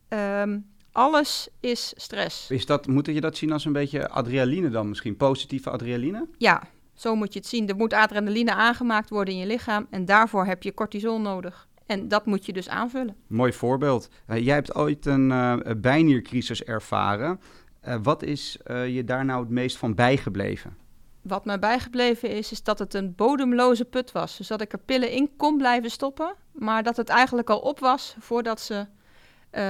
Um, 0.08 0.66
alles 0.92 1.48
is 1.60 1.92
stress. 1.96 2.50
Is 2.50 2.66
dat, 2.66 2.86
moet 2.86 3.06
je 3.06 3.20
dat 3.20 3.36
zien 3.36 3.52
als 3.52 3.64
een 3.64 3.72
beetje 3.72 4.08
adrenaline 4.08 4.68
dan 4.70 4.88
misschien? 4.88 5.16
Positieve 5.16 5.70
adrenaline? 5.70 6.28
Ja, 6.38 6.62
zo 6.94 7.14
moet 7.14 7.32
je 7.32 7.38
het 7.38 7.48
zien. 7.48 7.68
Er 7.68 7.76
moet 7.76 7.92
adrenaline 7.92 8.54
aangemaakt 8.54 9.10
worden 9.10 9.34
in 9.34 9.40
je 9.40 9.46
lichaam 9.46 9.86
en 9.90 10.04
daarvoor 10.04 10.46
heb 10.46 10.62
je 10.62 10.74
cortisol 10.74 11.20
nodig. 11.20 11.68
En 11.86 12.08
dat 12.08 12.26
moet 12.26 12.46
je 12.46 12.52
dus 12.52 12.68
aanvullen. 12.68 13.16
Mooi 13.26 13.52
voorbeeld. 13.52 14.08
Uh, 14.28 14.44
jij 14.44 14.54
hebt 14.54 14.74
ooit 14.74 15.06
een 15.06 15.30
uh, 15.30 15.56
bijniercrisis 15.76 16.64
ervaren. 16.64 17.40
Uh, 17.88 17.96
wat 18.02 18.22
is 18.22 18.58
je 18.66 19.02
daar 19.04 19.24
nou 19.24 19.40
het 19.40 19.50
meest 19.50 19.76
van 19.76 19.94
bijgebleven? 19.94 20.76
Wat 21.22 21.44
mij 21.44 21.58
bijgebleven 21.58 22.30
is, 22.30 22.52
is 22.52 22.62
dat 22.62 22.78
het 22.78 22.94
een 22.94 23.14
bodemloze 23.14 23.84
put 23.84 24.12
was. 24.12 24.36
Dus 24.36 24.46
dat 24.46 24.60
ik 24.60 24.72
er 24.72 24.78
pillen 24.78 25.10
in 25.10 25.30
kon 25.36 25.56
blijven 25.56 25.90
stoppen, 25.90 26.34
maar 26.52 26.82
dat 26.82 26.96
het 26.96 27.08
eigenlijk 27.08 27.50
al 27.50 27.58
op 27.58 27.78
was 27.78 28.16
voordat 28.18 28.60
ze 28.60 28.86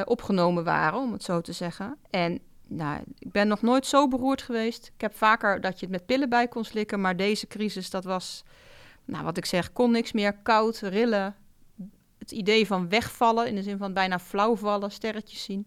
opgenomen 0.05 0.65
waren, 0.65 0.99
om 0.99 1.13
het 1.13 1.23
zo 1.23 1.41
te 1.41 1.53
zeggen. 1.53 1.97
En 2.11 2.39
nou, 2.69 3.01
ik 3.19 3.33
ben 3.33 3.49
nog 3.49 3.63
nooit 3.63 3.87
zo 3.87 4.09
beroerd 4.09 4.43
geweest. 4.43 4.87
Ik 4.95 5.01
heb 5.01 5.17
vaker 5.17 5.61
dat 5.61 5.81
je 5.81 5.87
het 5.87 5.95
met 5.95 6.07
pillen 6.07 6.29
bij 6.29 6.49
kon 6.49 6.65
slikken, 6.65 7.01
maar 7.01 7.17
deze 7.17 7.47
crisis, 7.47 7.91
dat 7.91 8.05
was, 8.05 8.45
nou, 9.05 9.25
wat 9.25 9.37
ik 9.37 9.45
zeg, 9.45 9.73
kon 9.73 9.91
niks 9.91 10.13
meer. 10.13 10.33
Koud, 10.43 10.79
rillen, 10.79 11.35
het 12.31 12.39
idee 12.39 12.67
van 12.67 12.89
wegvallen, 12.89 13.49
in 13.49 13.55
de 13.55 13.63
zin 13.63 13.79
van 13.79 13.93
bijna 13.93 14.19
flauw 14.19 14.57
vallen, 14.57 14.91
sterretjes 14.91 15.43
zien. 15.43 15.67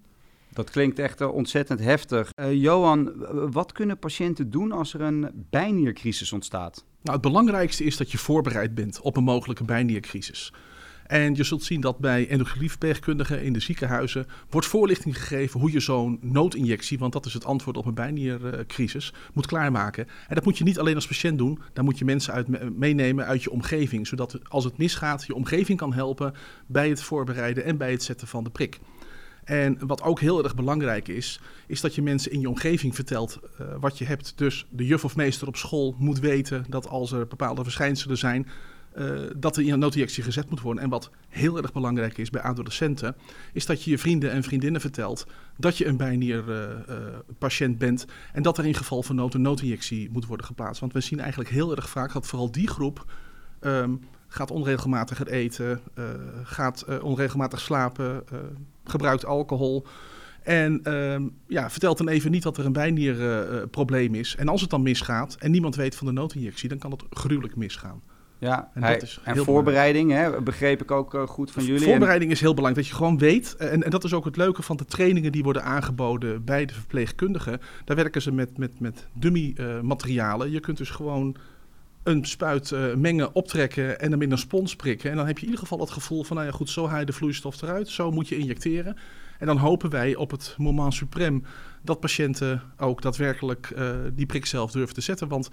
Dat 0.53 0.69
klinkt 0.69 0.99
echt 0.99 1.21
uh, 1.21 1.33
ontzettend 1.33 1.79
heftig. 1.79 2.29
Uh, 2.35 2.53
Johan, 2.53 3.13
wat 3.51 3.71
kunnen 3.71 3.99
patiënten 3.99 4.49
doen 4.49 4.71
als 4.71 4.93
er 4.93 5.01
een 5.01 5.29
bijniercrisis 5.49 6.33
ontstaat? 6.33 6.85
Nou, 7.01 7.17
het 7.17 7.21
belangrijkste 7.21 7.83
is 7.83 7.97
dat 7.97 8.11
je 8.11 8.17
voorbereid 8.17 8.75
bent 8.75 9.01
op 9.01 9.17
een 9.17 9.23
mogelijke 9.23 9.63
bijniercrisis. 9.63 10.53
En 11.07 11.35
je 11.35 11.43
zult 11.43 11.63
zien 11.63 11.81
dat 11.81 11.97
bij 11.97 12.27
endocrineverpleegkundigen 12.27 13.43
in 13.43 13.53
de 13.53 13.59
ziekenhuizen 13.59 14.27
wordt 14.49 14.67
voorlichting 14.67 15.17
gegeven 15.17 15.59
hoe 15.59 15.71
je 15.71 15.79
zo'n 15.79 16.19
noodinjectie, 16.21 16.99
want 16.99 17.13
dat 17.13 17.25
is 17.25 17.33
het 17.33 17.45
antwoord 17.45 17.77
op 17.77 17.85
een 17.85 17.93
bijniercrisis, 17.93 19.13
moet 19.33 19.45
klaarmaken. 19.45 20.07
En 20.27 20.35
dat 20.35 20.45
moet 20.45 20.57
je 20.57 20.63
niet 20.63 20.79
alleen 20.79 20.95
als 20.95 21.07
patiënt 21.07 21.37
doen, 21.37 21.59
daar 21.73 21.83
moet 21.83 21.97
je 21.97 22.05
mensen 22.05 22.33
uit 22.33 22.77
meenemen 22.77 23.25
uit 23.25 23.43
je 23.43 23.51
omgeving, 23.51 24.07
zodat 24.07 24.39
als 24.49 24.63
het 24.63 24.77
misgaat 24.77 25.25
je 25.25 25.35
omgeving 25.35 25.77
kan 25.77 25.93
helpen 25.93 26.33
bij 26.65 26.89
het 26.89 27.01
voorbereiden 27.01 27.63
en 27.63 27.77
bij 27.77 27.91
het 27.91 28.03
zetten 28.03 28.27
van 28.27 28.43
de 28.43 28.49
prik. 28.49 28.79
En 29.43 29.77
wat 29.87 30.01
ook 30.01 30.19
heel 30.19 30.43
erg 30.43 30.55
belangrijk 30.55 31.07
is, 31.07 31.39
is 31.67 31.81
dat 31.81 31.95
je 31.95 32.01
mensen 32.01 32.31
in 32.31 32.39
je 32.39 32.49
omgeving 32.49 32.95
vertelt 32.95 33.39
uh, 33.61 33.67
wat 33.79 33.97
je 33.97 34.05
hebt. 34.05 34.33
Dus 34.35 34.67
de 34.69 34.85
juf 34.85 35.03
of 35.03 35.15
meester 35.15 35.47
op 35.47 35.55
school 35.55 35.95
moet 35.97 36.19
weten 36.19 36.65
dat 36.69 36.87
als 36.87 37.11
er 37.11 37.27
bepaalde 37.27 37.63
verschijnselen 37.63 38.17
zijn, 38.17 38.47
uh, 38.97 39.19
dat 39.35 39.57
er 39.57 39.63
in 39.63 39.73
een 39.73 39.79
noodinjectie 39.79 40.23
gezet 40.23 40.49
moet 40.49 40.61
worden. 40.61 40.83
En 40.83 40.89
wat 40.89 41.09
heel 41.29 41.57
erg 41.57 41.73
belangrijk 41.73 42.17
is 42.17 42.29
bij 42.29 42.41
adolescenten, 42.41 43.15
is 43.53 43.65
dat 43.65 43.83
je 43.83 43.91
je 43.91 43.97
vrienden 43.97 44.31
en 44.31 44.43
vriendinnen 44.43 44.81
vertelt 44.81 45.27
dat 45.57 45.77
je 45.77 45.85
een 45.85 45.97
bijnierpatiënt 45.97 47.73
uh, 47.73 47.79
bent 47.79 48.05
en 48.33 48.41
dat 48.43 48.57
er 48.57 48.65
in 48.65 48.73
geval 48.73 49.03
van 49.03 49.15
nood 49.15 49.33
een 49.33 49.41
noodinjectie 49.41 50.09
moet 50.11 50.25
worden 50.25 50.45
geplaatst. 50.45 50.79
Want 50.79 50.93
we 50.93 51.01
zien 51.01 51.19
eigenlijk 51.19 51.49
heel 51.49 51.75
erg 51.75 51.89
vaak 51.89 52.13
dat 52.13 52.27
vooral 52.27 52.51
die 52.51 52.67
groep 52.67 53.05
um, 53.61 53.99
gaat 54.27 54.51
onregelmatig 54.51 55.25
eten, 55.25 55.81
uh, 55.95 56.05
gaat 56.43 57.01
onregelmatig 57.01 57.59
slapen, 57.59 58.23
gebruikt 58.83 59.25
alcohol. 59.25 59.85
En 60.43 60.81
uh, 60.83 61.15
ja, 61.47 61.69
vertelt 61.69 61.97
dan 61.97 62.07
even 62.07 62.31
niet 62.31 62.43
dat 62.43 62.57
er 62.57 62.65
een 62.65 62.73
bijnierprobleem 62.73 64.15
is. 64.15 64.35
En 64.35 64.47
als 64.47 64.61
het 64.61 64.69
dan 64.69 64.81
misgaat 64.81 65.35
en 65.39 65.51
niemand 65.51 65.75
weet 65.75 65.95
van 65.95 66.07
de 66.07 66.13
noodinjectie, 66.13 66.69
dan 66.69 66.77
kan 66.77 66.91
het 66.91 67.03
gruwelijk 67.09 67.55
misgaan. 67.55 68.01
Ja, 68.39 68.69
en, 68.73 68.83
hij, 68.83 68.97
is 68.97 69.19
en 69.23 69.37
voorbereiding, 69.37 70.11
hè, 70.11 70.41
begreep 70.41 70.81
ik 70.81 70.91
ook 70.91 71.13
uh, 71.13 71.27
goed 71.27 71.51
van 71.51 71.63
jullie. 71.63 71.87
Voorbereiding 71.87 72.31
is 72.31 72.39
heel 72.39 72.53
belangrijk, 72.53 72.87
dat 72.87 72.97
je 72.97 73.03
gewoon 73.03 73.17
weet. 73.17 73.55
En, 73.55 73.83
en 73.83 73.89
dat 73.89 74.03
is 74.03 74.13
ook 74.13 74.25
het 74.25 74.37
leuke 74.37 74.61
van 74.61 74.77
de 74.77 74.85
trainingen 74.85 75.31
die 75.31 75.43
worden 75.43 75.63
aangeboden 75.63 76.43
bij 76.43 76.65
de 76.65 76.73
verpleegkundigen. 76.73 77.61
Daar 77.85 77.95
werken 77.95 78.21
ze 78.21 78.31
met, 78.31 78.57
met, 78.57 78.79
met 78.79 79.07
dummy 79.13 79.53
uh, 79.55 79.79
materialen. 79.79 80.51
Je 80.51 80.59
kunt 80.59 80.77
dus 80.77 80.89
gewoon 80.89 81.35
een 82.03 82.25
spuit 82.25 82.71
uh, 82.71 82.93
mengen, 82.93 83.35
optrekken 83.35 83.99
en 83.99 84.11
hem 84.11 84.21
in 84.21 84.31
een 84.31 84.37
spons 84.37 84.75
prikken. 84.75 85.11
En 85.11 85.17
dan 85.17 85.27
heb 85.27 85.35
je 85.35 85.43
in 85.43 85.49
ieder 85.49 85.63
geval 85.67 85.79
het 85.79 85.91
gevoel 85.91 86.23
van, 86.23 86.35
nou 86.35 86.47
ja 86.47 86.53
goed, 86.55 86.69
zo 86.69 86.87
haal 86.87 86.99
je 86.99 87.05
de 87.05 87.13
vloeistof 87.13 87.61
eruit. 87.61 87.89
Zo 87.89 88.11
moet 88.11 88.27
je 88.27 88.37
injecteren. 88.37 88.97
En 89.39 89.47
dan 89.47 89.57
hopen 89.57 89.89
wij 89.89 90.15
op 90.15 90.31
het 90.31 90.55
moment 90.57 90.93
suprem 90.93 91.43
dat 91.81 91.99
patiënten 91.99 92.61
ook 92.77 93.01
daadwerkelijk 93.01 93.75
die 94.13 94.25
prik 94.25 94.45
zelf 94.45 94.71
durven 94.71 94.95
te 94.95 95.01
zetten. 95.01 95.27
Want 95.27 95.49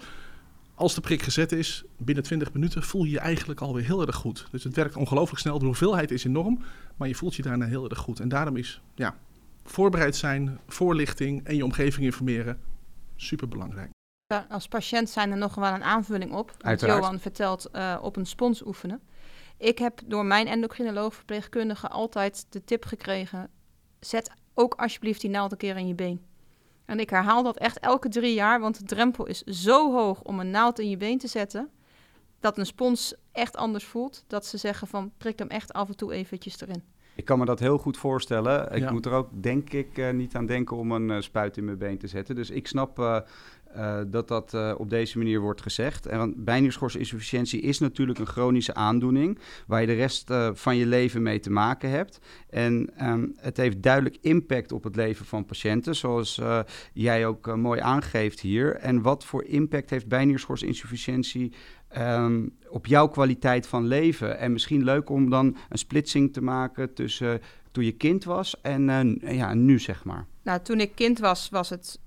als 0.75 0.95
de 0.95 1.01
prik 1.01 1.21
gezet 1.21 1.51
is, 1.51 1.83
binnen 1.97 2.23
20 2.23 2.53
minuten 2.53 2.83
voel 2.83 3.03
je 3.03 3.11
je 3.11 3.19
eigenlijk 3.19 3.61
alweer 3.61 3.85
heel 3.85 4.07
erg 4.07 4.15
goed. 4.15 4.47
Dus 4.51 4.63
het 4.63 4.75
werkt 4.75 4.95
ongelooflijk 4.95 5.39
snel. 5.39 5.59
De 5.59 5.65
hoeveelheid 5.65 6.11
is 6.11 6.23
enorm, 6.23 6.63
maar 6.95 7.07
je 7.07 7.15
voelt 7.15 7.35
je 7.35 7.41
daarna 7.41 7.65
heel 7.65 7.89
erg 7.89 7.99
goed. 7.99 8.19
En 8.19 8.29
daarom 8.29 8.57
is 8.57 8.81
ja, 8.95 9.15
voorbereid 9.63 10.15
zijn, 10.15 10.59
voorlichting 10.67 11.43
en 11.43 11.55
je 11.55 11.63
omgeving 11.63 12.05
informeren 12.05 12.59
super 13.15 13.47
belangrijk. 13.47 13.89
Als 14.49 14.67
patiënt 14.67 15.09
zijn 15.09 15.31
er 15.31 15.37
nog 15.37 15.55
wel 15.55 15.73
een 15.73 15.83
aanvulling 15.83 16.31
op. 16.31 16.51
Wat 16.59 16.81
Johan 16.81 17.19
vertelt 17.19 17.69
uh, 17.73 17.97
op 18.01 18.15
een 18.15 18.25
spons 18.25 18.65
oefenen. 18.65 19.01
Ik 19.57 19.77
heb 19.77 20.01
door 20.05 20.25
mijn 20.25 20.47
endocrinoloog 20.47 21.15
verpleegkundige 21.15 21.87
altijd 21.87 22.45
de 22.49 22.63
tip 22.63 22.85
gekregen: 22.85 23.49
zet 23.99 24.31
ook 24.53 24.73
alsjeblieft 24.73 25.21
die 25.21 25.29
naald 25.29 25.51
een 25.51 25.57
keer 25.57 25.77
in 25.77 25.87
je 25.87 25.95
been. 25.95 26.21
En 26.85 26.99
ik 26.99 27.09
herhaal 27.09 27.43
dat 27.43 27.57
echt 27.57 27.79
elke 27.79 28.09
drie 28.09 28.33
jaar, 28.33 28.59
want 28.59 28.79
de 28.79 28.85
drempel 28.85 29.25
is 29.25 29.41
zo 29.41 29.93
hoog 29.93 30.21
om 30.21 30.39
een 30.39 30.49
naald 30.49 30.79
in 30.79 30.89
je 30.89 30.97
been 30.97 31.17
te 31.17 31.27
zetten, 31.27 31.69
dat 32.39 32.57
een 32.57 32.65
spons 32.65 33.15
echt 33.31 33.55
anders 33.55 33.85
voelt. 33.85 34.23
Dat 34.27 34.45
ze 34.45 34.57
zeggen 34.57 34.87
van 34.87 35.11
prik 35.17 35.39
hem 35.39 35.47
echt 35.47 35.73
af 35.73 35.87
en 35.87 35.95
toe 35.95 36.13
eventjes 36.13 36.61
erin. 36.61 36.83
Ik 37.15 37.25
kan 37.25 37.39
me 37.39 37.45
dat 37.45 37.59
heel 37.59 37.77
goed 37.77 37.97
voorstellen. 37.97 38.71
Ik 38.71 38.91
moet 38.91 39.05
er 39.05 39.11
ook, 39.11 39.29
denk 39.43 39.73
ik, 39.73 39.97
uh, 39.97 40.09
niet 40.09 40.35
aan 40.35 40.45
denken 40.45 40.77
om 40.77 40.91
een 40.91 41.09
uh, 41.09 41.21
spuit 41.21 41.57
in 41.57 41.65
mijn 41.65 41.77
been 41.77 41.97
te 41.97 42.07
zetten. 42.07 42.35
Dus 42.35 42.49
ik 42.49 42.67
snap 42.67 42.99
uh, 42.99 43.19
uh, 43.75 43.99
dat 44.07 44.27
dat 44.27 44.53
uh, 44.53 44.73
op 44.77 44.89
deze 44.89 45.17
manier 45.17 45.39
wordt 45.39 45.61
gezegd. 45.61 46.05
En 46.05 46.33
bijnierschorsinsufficiëntie 46.43 47.61
is 47.61 47.79
natuurlijk 47.79 48.19
een 48.19 48.25
chronische 48.25 48.73
aandoening 48.73 49.39
waar 49.67 49.81
je 49.81 49.87
de 49.87 49.93
rest 49.93 50.29
uh, 50.29 50.49
van 50.53 50.75
je 50.75 50.85
leven 50.85 51.21
mee 51.21 51.39
te 51.39 51.49
maken 51.49 51.89
hebt. 51.89 52.19
En 52.49 52.89
um, 53.01 53.33
het 53.37 53.57
heeft 53.57 53.81
duidelijk 53.81 54.17
impact 54.21 54.71
op 54.71 54.83
het 54.83 54.95
leven 54.95 55.25
van 55.25 55.45
patiënten, 55.45 55.95
zoals 55.95 56.41
jij 56.93 57.27
ook 57.27 57.55
mooi 57.55 57.79
aangeeft 57.79 58.39
hier. 58.39 58.75
En 58.75 59.01
wat 59.01 59.25
voor 59.25 59.43
impact 59.43 59.89
heeft 59.89 60.07
bijnierschorsinsufficiëntie 60.07 61.53
um, 61.97 62.55
op 62.69 62.85
jouw 62.85 63.07
kwaliteit 63.07 63.67
van 63.67 63.87
leven? 63.87 64.39
En 64.39 64.51
misschien 64.51 64.83
leuk 64.83 65.09
om 65.09 65.29
dan 65.29 65.57
een 65.69 65.77
splitsing 65.77 66.33
te 66.33 66.41
maken 66.41 66.93
tussen 66.93 67.41
toen 67.71 67.85
je 67.85 67.91
kind 67.91 68.23
was 68.23 68.61
en 68.61 69.17
ja, 69.21 69.53
nu, 69.53 69.79
zeg 69.79 70.03
maar. 70.03 70.25
Nou, 70.43 70.61
toen 70.61 70.79
ik 70.79 70.91
kind 70.95 71.19
was, 71.19 71.49
was 71.49 71.69
het 71.69 71.99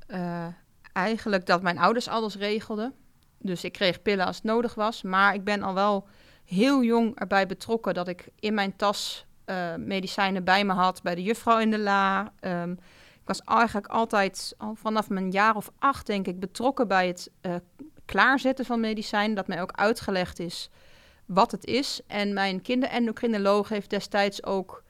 eigenlijk 0.98 1.46
dat 1.46 1.62
mijn 1.62 1.78
ouders 1.78 2.08
alles 2.08 2.36
regelden. 2.36 2.94
Dus 3.38 3.64
ik 3.64 3.72
kreeg 3.72 4.02
pillen 4.02 4.26
als 4.26 4.36
het 4.36 4.44
nodig 4.44 4.74
was. 4.74 5.02
Maar 5.02 5.34
ik 5.34 5.44
ben 5.44 5.62
al 5.62 5.74
wel 5.74 6.06
heel 6.44 6.82
jong 6.82 7.18
erbij 7.18 7.46
betrokken 7.46 7.94
dat 7.94 8.08
ik 8.08 8.28
in 8.40 8.54
mijn 8.54 8.76
tas 8.76 9.26
uh, 9.46 9.74
medicijnen 9.74 10.44
bij 10.44 10.64
me 10.64 10.72
had. 10.72 11.02
Bij 11.02 11.14
de 11.14 11.22
juffrouw 11.22 11.58
in 11.58 11.70
de 11.70 11.78
la. 11.78 12.32
Um, 12.40 12.72
ik 13.20 13.34
was 13.36 13.40
eigenlijk 13.40 13.86
altijd 13.86 14.54
al 14.58 14.74
vanaf 14.74 15.08
mijn 15.08 15.30
jaar 15.30 15.56
of 15.56 15.70
acht, 15.78 16.06
denk 16.06 16.26
ik, 16.26 16.40
betrokken 16.40 16.88
bij 16.88 17.06
het 17.06 17.30
uh, 17.42 17.54
klaarzetten 18.04 18.64
van 18.64 18.80
medicijnen. 18.80 19.36
Dat 19.36 19.46
mij 19.46 19.62
ook 19.62 19.72
uitgelegd 19.72 20.38
is 20.38 20.70
wat 21.26 21.50
het 21.50 21.64
is. 21.64 22.00
En 22.06 22.32
mijn 22.32 22.62
kinderendocrinoloog 22.62 23.68
heeft 23.68 23.90
destijds 23.90 24.44
ook, 24.44 24.82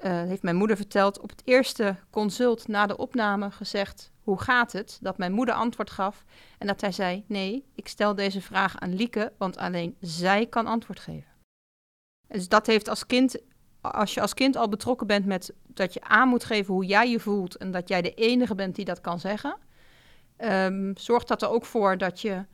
uh, 0.00 0.10
heeft 0.12 0.42
mijn 0.42 0.56
moeder 0.56 0.76
verteld, 0.76 1.20
op 1.20 1.30
het 1.30 1.42
eerste 1.44 1.96
consult 2.10 2.68
na 2.68 2.86
de 2.86 2.96
opname 2.96 3.50
gezegd: 3.50 4.11
hoe 4.22 4.40
gaat 4.40 4.72
het? 4.72 4.98
Dat 5.00 5.18
mijn 5.18 5.32
moeder 5.32 5.54
antwoord 5.54 5.90
gaf 5.90 6.24
en 6.58 6.66
dat 6.66 6.80
hij 6.80 6.92
zei: 6.92 7.24
Nee, 7.26 7.64
ik 7.74 7.88
stel 7.88 8.14
deze 8.14 8.40
vraag 8.40 8.78
aan 8.78 8.94
Lieke, 8.94 9.32
want 9.38 9.56
alleen 9.56 9.96
zij 10.00 10.46
kan 10.46 10.66
antwoord 10.66 11.00
geven. 11.00 11.30
Dus 12.28 12.48
dat 12.48 12.66
heeft 12.66 12.88
als 12.88 13.06
kind, 13.06 13.38
als 13.80 14.14
je 14.14 14.20
als 14.20 14.34
kind 14.34 14.56
al 14.56 14.68
betrokken 14.68 15.06
bent 15.06 15.26
met 15.26 15.54
dat 15.66 15.92
je 15.94 16.00
aan 16.00 16.28
moet 16.28 16.44
geven 16.44 16.74
hoe 16.74 16.84
jij 16.84 17.10
je 17.10 17.20
voelt 17.20 17.56
en 17.56 17.70
dat 17.70 17.88
jij 17.88 18.02
de 18.02 18.14
enige 18.14 18.54
bent 18.54 18.74
die 18.74 18.84
dat 18.84 19.00
kan 19.00 19.20
zeggen, 19.20 19.56
um, 20.38 20.96
zorgt 20.96 21.28
dat 21.28 21.42
er 21.42 21.48
ook 21.48 21.64
voor 21.64 21.98
dat 21.98 22.20
je 22.20 22.44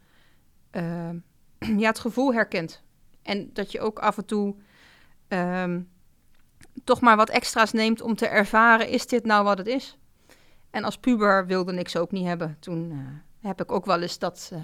uh, 0.73 1.11
ja, 1.83 1.89
het 1.89 1.99
gevoel 1.99 2.33
herkent. 2.35 2.83
En 3.23 3.51
dat 3.53 3.73
je 3.73 3.81
ook 3.81 3.99
af 3.99 4.17
en 4.17 4.25
toe 4.25 4.57
um, 5.29 5.91
toch 6.85 7.01
maar 7.01 7.17
wat 7.17 7.29
extra's 7.31 7.73
neemt 7.73 8.01
om 8.01 8.15
te 8.15 8.27
ervaren: 8.27 8.89
is 8.89 9.07
dit 9.07 9.25
nou 9.25 9.45
wat 9.45 9.59
het 9.59 9.67
is? 9.67 9.99
En 10.71 10.85
als 10.85 10.99
puber 10.99 11.47
wilde 11.47 11.75
ik 11.75 11.89
ze 11.89 11.99
ook 11.99 12.11
niet 12.11 12.27
hebben. 12.27 12.57
Toen 12.61 12.91
uh, 12.91 12.99
heb 13.49 13.61
ik 13.61 13.73
ook 13.73 13.87
wel 13.87 14.01
eens 14.01 14.19
dat 14.19 14.51
uh, 14.53 14.59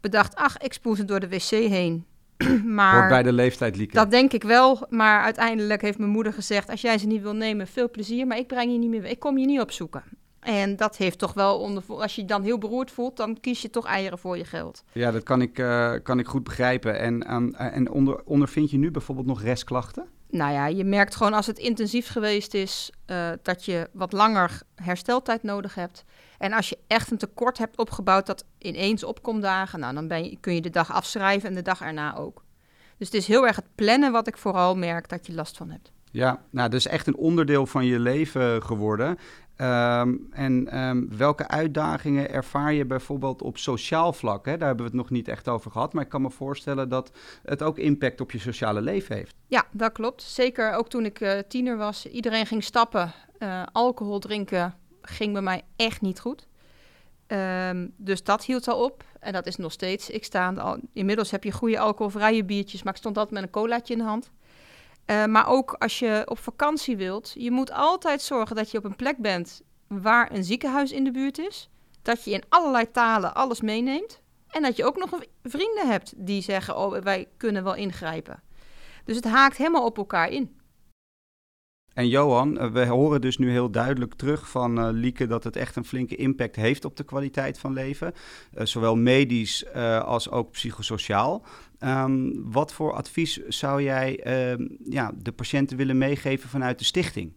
bedacht, 0.00 0.34
ach, 0.34 0.58
ik 0.58 0.72
spoel 0.72 0.94
ze 0.94 1.04
door 1.04 1.20
de 1.20 1.28
wc 1.28 1.50
heen. 1.50 2.04
maar 2.64 2.94
Hoort 2.96 3.08
bij 3.08 3.22
de 3.22 3.32
leeftijd, 3.32 3.76
Lieke. 3.76 3.94
Dat 3.94 4.10
denk 4.10 4.32
ik 4.32 4.42
wel, 4.42 4.86
maar 4.88 5.22
uiteindelijk 5.22 5.82
heeft 5.82 5.98
mijn 5.98 6.10
moeder 6.10 6.32
gezegd, 6.32 6.70
als 6.70 6.80
jij 6.80 6.98
ze 6.98 7.06
niet 7.06 7.22
wil 7.22 7.34
nemen, 7.34 7.66
veel 7.66 7.90
plezier, 7.90 8.26
maar 8.26 8.38
ik 8.38 8.46
breng 8.46 8.72
je 8.72 8.78
niet 8.78 8.90
meer, 8.90 9.04
ik 9.04 9.18
kom 9.18 9.38
je 9.38 9.46
niet 9.46 9.60
opzoeken. 9.60 10.02
En 10.40 10.76
dat 10.76 10.96
heeft 10.96 11.18
toch 11.18 11.34
wel 11.34 11.58
onder, 11.58 11.82
als 11.88 12.14
je 12.14 12.20
je 12.20 12.26
dan 12.26 12.42
heel 12.42 12.58
beroerd 12.58 12.90
voelt, 12.90 13.16
dan 13.16 13.40
kies 13.40 13.62
je 13.62 13.70
toch 13.70 13.86
eieren 13.86 14.18
voor 14.18 14.36
je 14.36 14.44
geld. 14.44 14.84
Ja, 14.92 15.10
dat 15.10 15.22
kan 15.22 15.42
ik, 15.42 15.58
uh, 15.58 15.92
kan 16.02 16.18
ik 16.18 16.26
goed 16.26 16.44
begrijpen. 16.44 16.98
En, 16.98 17.22
en 17.56 17.90
onder, 17.90 18.22
ondervind 18.24 18.70
je 18.70 18.78
nu 18.78 18.90
bijvoorbeeld 18.90 19.26
nog 19.26 19.42
restklachten? 19.42 20.06
Nou 20.30 20.52
ja, 20.52 20.66
je 20.66 20.84
merkt 20.84 21.16
gewoon 21.16 21.32
als 21.32 21.46
het 21.46 21.58
intensief 21.58 22.08
geweest 22.08 22.54
is, 22.54 22.90
uh, 23.06 23.28
dat 23.42 23.64
je 23.64 23.88
wat 23.92 24.12
langer 24.12 24.60
hersteltijd 24.74 25.42
nodig 25.42 25.74
hebt. 25.74 26.04
En 26.38 26.52
als 26.52 26.68
je 26.68 26.78
echt 26.86 27.10
een 27.10 27.18
tekort 27.18 27.58
hebt 27.58 27.78
opgebouwd 27.78 28.26
dat 28.26 28.44
ineens 28.58 29.04
opkomt 29.04 29.42
dagen, 29.42 29.80
nou 29.80 29.94
dan 29.94 30.08
ben 30.08 30.24
je, 30.24 30.36
kun 30.40 30.54
je 30.54 30.60
de 30.60 30.70
dag 30.70 30.92
afschrijven 30.92 31.48
en 31.48 31.54
de 31.54 31.62
dag 31.62 31.80
erna 31.80 32.16
ook. 32.16 32.44
Dus 32.98 33.06
het 33.06 33.16
is 33.16 33.26
heel 33.26 33.46
erg 33.46 33.56
het 33.56 33.74
plannen 33.74 34.12
wat 34.12 34.26
ik 34.26 34.36
vooral 34.36 34.76
merk 34.76 35.08
dat 35.08 35.26
je 35.26 35.34
last 35.34 35.56
van 35.56 35.70
hebt. 35.70 35.92
Ja, 36.10 36.40
nou, 36.50 36.68
dat 36.68 36.78
is 36.78 36.86
echt 36.86 37.06
een 37.06 37.16
onderdeel 37.16 37.66
van 37.66 37.86
je 37.86 37.98
leven 37.98 38.62
geworden. 38.62 39.18
Ehm, 39.56 40.14
en 40.30 40.68
ehm, 40.68 41.04
welke 41.16 41.48
uitdagingen 41.48 42.30
ervaar 42.30 42.72
je 42.72 42.84
bijvoorbeeld 42.84 43.42
op 43.42 43.58
sociaal 43.58 44.12
vlak? 44.12 44.44
Hè? 44.46 44.56
Daar 44.56 44.66
hebben 44.66 44.86
we 44.86 44.90
het 44.90 45.00
nog 45.00 45.10
niet 45.10 45.28
echt 45.28 45.48
over 45.48 45.70
gehad, 45.70 45.92
maar 45.92 46.04
ik 46.04 46.08
kan 46.08 46.22
me 46.22 46.30
voorstellen 46.30 46.88
dat 46.88 47.10
het 47.42 47.62
ook 47.62 47.78
impact 47.78 48.20
op 48.20 48.30
je 48.30 48.38
sociale 48.38 48.80
leven 48.80 49.16
heeft. 49.16 49.34
Ja, 49.46 49.64
dat 49.70 49.92
klopt. 49.92 50.22
Zeker 50.22 50.72
ook 50.72 50.88
toen 50.88 51.04
ik 51.04 51.20
uh, 51.20 51.38
tiener 51.48 51.76
was. 51.76 52.06
Iedereen 52.06 52.46
ging 52.46 52.64
stappen. 52.64 53.12
Uh, 53.38 53.62
alcohol 53.72 54.18
drinken 54.18 54.74
ging 55.02 55.32
bij 55.32 55.42
mij 55.42 55.62
echt 55.76 56.00
niet 56.00 56.20
goed. 56.20 56.46
Um, 57.26 57.92
dus 57.96 58.24
dat 58.24 58.44
hield 58.44 58.68
al 58.68 58.84
op. 58.84 59.04
En 59.20 59.32
dat 59.32 59.46
is 59.46 59.56
nog 59.56 59.72
steeds. 59.72 60.10
Ik 60.10 60.24
sta 60.24 60.52
al, 60.52 60.78
inmiddels 60.92 61.30
heb 61.30 61.44
je 61.44 61.52
goede 61.52 61.78
alcoholvrije 61.78 62.44
biertjes, 62.44 62.82
maar 62.82 62.92
ik 62.92 62.98
stond 62.98 63.16
altijd 63.16 63.34
met 63.34 63.42
een 63.42 63.50
colaatje 63.50 63.92
in 63.92 63.98
de 63.98 64.06
hand. 64.06 64.30
Uh, 65.06 65.24
maar 65.24 65.48
ook 65.48 65.72
als 65.72 65.98
je 65.98 66.22
op 66.26 66.38
vakantie 66.38 66.96
wilt, 66.96 67.32
je 67.34 67.50
moet 67.50 67.72
altijd 67.72 68.22
zorgen 68.22 68.56
dat 68.56 68.70
je 68.70 68.78
op 68.78 68.84
een 68.84 68.96
plek 68.96 69.16
bent 69.16 69.62
waar 69.88 70.32
een 70.32 70.44
ziekenhuis 70.44 70.92
in 70.92 71.04
de 71.04 71.10
buurt 71.10 71.38
is. 71.38 71.70
Dat 72.02 72.24
je 72.24 72.30
in 72.30 72.42
allerlei 72.48 72.90
talen 72.90 73.34
alles 73.34 73.60
meeneemt. 73.60 74.20
En 74.50 74.62
dat 74.62 74.76
je 74.76 74.84
ook 74.84 74.96
nog 74.96 75.20
vrienden 75.42 75.88
hebt 75.88 76.12
die 76.16 76.42
zeggen: 76.42 76.76
Oh, 76.76 77.02
wij 77.02 77.28
kunnen 77.36 77.64
wel 77.64 77.74
ingrijpen. 77.74 78.42
Dus 79.04 79.16
het 79.16 79.24
haakt 79.24 79.56
helemaal 79.56 79.84
op 79.84 79.96
elkaar 79.96 80.28
in. 80.28 80.55
En 81.96 82.08
Johan, 82.08 82.58
eh, 82.58 82.70
we 82.70 82.86
horen 82.86 83.20
dus 83.20 83.38
nu 83.38 83.50
heel 83.50 83.70
duidelijk 83.70 84.14
terug 84.14 84.50
van 84.50 84.78
uh, 84.78 84.88
Lieke 84.92 85.26
dat 85.26 85.44
het 85.44 85.56
echt 85.56 85.76
een 85.76 85.84
flinke 85.84 86.16
impact 86.16 86.56
heeft 86.56 86.84
op 86.84 86.96
de 86.96 87.04
kwaliteit 87.04 87.58
van 87.58 87.72
leven. 87.72 88.12
Uh, 88.54 88.64
zowel 88.64 88.96
medisch 88.96 89.72
als 90.04 90.30
ook 90.30 90.50
psychosociaal. 90.50 91.44
Um, 91.80 92.50
wat 92.52 92.72
voor 92.72 92.92
advies 92.92 93.46
zou 93.46 93.82
jij 93.82 94.20
uh, 94.58 94.66
ja, 94.84 95.12
de 95.16 95.32
patiënten 95.32 95.76
willen 95.76 95.98
meegeven 95.98 96.48
vanuit 96.48 96.78
de 96.78 96.84
stichting? 96.84 97.32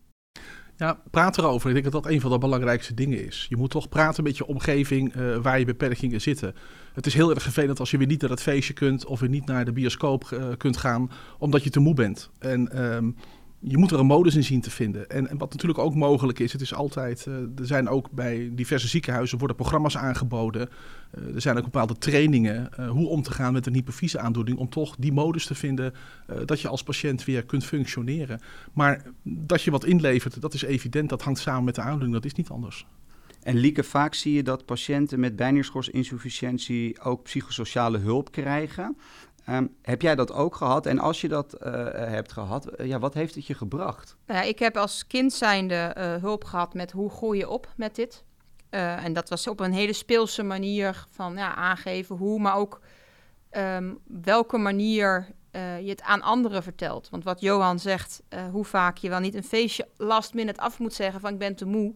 Ja, 0.76 1.02
praat 1.12 1.38
erover. 1.38 1.68
Ik 1.68 1.74
denk 1.74 1.92
dat 1.92 2.04
dat 2.04 2.12
een 2.12 2.22
van 2.22 2.32
de 2.32 2.38
belangrijkste 2.38 2.94
dingen 2.94 3.26
is. 3.26 3.46
Je 3.50 3.58
moet 3.58 3.70
toch 3.70 3.90
praten 3.90 4.24
met 4.24 4.38
je 4.38 4.46
omgeving 4.46 5.14
waar 5.42 5.60
je 5.60 5.66
beperkingen 5.66 6.22
zitten. 6.22 6.56
Het 6.94 7.06
is 7.06 7.14
heel 7.14 7.30
erg 7.30 7.42
vervelend 7.42 7.80
als 7.80 7.92
je 7.92 7.98
weer 7.98 8.08
niet 8.08 8.22
naar 8.22 8.30
het 8.30 8.42
feestje 8.42 8.74
kunt 8.74 9.06
of 9.06 9.20
weer 9.20 9.30
niet 9.30 9.46
naar 9.46 9.66
de 9.66 9.72
bioscoop 9.72 10.54
kunt 10.58 10.78
gaan 10.78 11.12
omdat 11.38 11.64
je 11.64 11.70
te 11.70 11.80
moe 11.80 11.94
bent. 11.94 12.32
En 12.40 12.84
um, 12.96 13.16
je 13.60 13.78
moet 13.78 13.92
er 13.92 14.00
een 14.00 14.06
modus 14.06 14.36
in 14.36 14.44
zien 14.44 14.62
te 14.62 14.72
vinden. 14.72 15.10
En, 15.10 15.30
en 15.30 15.38
wat 15.38 15.52
natuurlijk 15.52 15.80
ook 15.80 15.96
mogelijk 15.96 16.40
is, 16.40 16.52
het 16.52 16.62
is 16.62 16.74
altijd, 16.74 17.26
uh, 17.28 17.36
er 17.36 17.66
zijn 17.66 17.90
ook 17.90 18.12
bij 18.12 18.50
diverse 18.54 18.88
ziekenhuizen 18.88 19.38
worden 19.38 19.56
programma's 19.56 19.98
aangeboden. 19.98 20.70
Uh, 21.18 21.36
er 21.36 21.42
zijn 21.42 21.58
ook 21.58 21.64
bepaalde 21.64 21.98
trainingen 21.98 22.70
uh, 22.80 22.90
hoe 22.90 23.08
om 23.08 23.22
te 23.22 23.32
gaan 23.32 23.54
met 23.54 23.66
een 23.66 23.74
hypofyse-aandoening, 23.74 24.58
om 24.58 24.70
toch 24.70 24.96
die 25.00 25.12
modus 25.12 25.46
te 25.46 25.56
vinden 25.56 25.94
dat 26.46 26.62
je 26.62 26.68
als 26.68 26.84
patiënt 26.84 27.26
weer 27.26 27.46
kunt 27.46 27.66
functioneren. 27.66 28.42
Maar 28.74 29.04
dat 29.24 29.62
je 29.62 29.72
wat 29.72 29.86
inlevert, 29.86 30.42
dat 30.42 30.54
is 30.54 30.62
evident, 30.62 31.10
dat 31.10 31.22
hangt 31.22 31.40
samen 31.40 31.64
met 31.64 31.76
de 31.76 31.82
aandoening, 31.82 32.14
dat 32.14 32.26
is 32.26 32.34
niet 32.34 32.50
anders. 32.50 32.86
En 33.44 33.56
Lieke, 33.56 33.84
vaak 33.84 34.14
zie 34.14 34.34
je 34.34 34.44
dat 34.44 34.66
patiënten 34.66 35.20
met 35.20 35.36
bijnierschorsinsufficiëntie 35.36 37.02
ook 37.02 37.24
psychosociale 37.24 37.98
hulp 37.98 38.32
krijgen. 38.32 38.98
Um, 39.50 39.76
heb 39.82 40.02
jij 40.02 40.16
dat 40.16 40.32
ook 40.32 40.56
gehad? 40.56 40.86
En 40.86 41.00
als 41.00 41.22
je 41.22 41.28
dat 41.28 41.54
uh, 41.54 41.72
hebt 41.92 42.32
gehad, 42.32 42.80
uh, 42.80 42.88
ja, 42.88 43.00
wat 43.00 43.14
heeft 43.14 43.36
het 43.36 43.46
je 43.46 43.54
gebracht? 43.54 44.16
Nou 44.26 44.40
ja, 44.40 44.46
ik 44.46 44.60
heb 44.60 44.78
als 44.78 45.08
kind 45.08 45.34
zijnde 45.34 45.96
hulp 46.22 46.44
gehad 46.44 46.74
met 46.74 46.92
hoe 46.92 47.10
groei 47.10 47.38
je 47.38 47.50
op 47.50 47.74
met 47.76 47.96
dit. 47.96 48.24
en 48.70 49.14
dat 49.14 49.30
was 49.30 49.48
op 49.48 49.60
een 49.60 49.74
hele 49.74 49.94
speelse 49.94 50.44
manier 50.44 51.06
van 51.10 51.36
ja, 51.36 51.56
aangeven 51.56 52.16
hoe, 52.16 52.40
maar 52.40 52.56
ook 52.56 52.82
um, 53.52 54.00
welke 54.08 54.58
manier 54.58 55.28
je 55.52 55.90
het 55.90 56.02
aan 56.02 56.22
anderen 56.22 56.64
vertelt. 56.64 57.10
Want 57.10 57.24
wat 57.24 57.42
Johan 57.42 57.80
zegt, 57.80 58.22
hoe 58.52 58.66
vaak 58.66 58.98
je 58.98 59.10
wel 59.10 59.20
niet 59.20 59.36
een 59.36 59.44
feestje 59.44 59.88
last 59.98 60.34
minute 60.34 60.60
af 60.62 60.80
moet 60.80 60.94
zeggen 60.94 61.22
van 61.22 61.34
ik 61.34 61.40
ben 61.40 61.56
te 61.56 61.66
moe. 61.66 61.94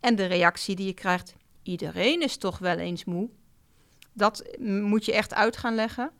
En 0.00 0.16
de 0.16 0.26
reactie 0.26 0.76
die 0.76 0.86
je 0.86 0.94
krijgt, 0.94 1.34
iedereen 1.62 2.22
is 2.22 2.36
toch 2.36 2.58
wel 2.58 2.76
eens 2.76 3.04
moe. 3.04 3.28
Dat 4.12 4.56
moet 4.58 5.04
je 5.04 5.12
echt 5.12 5.34
uit 5.34 5.56
gaan 5.56 5.74
leggen. 5.74 6.10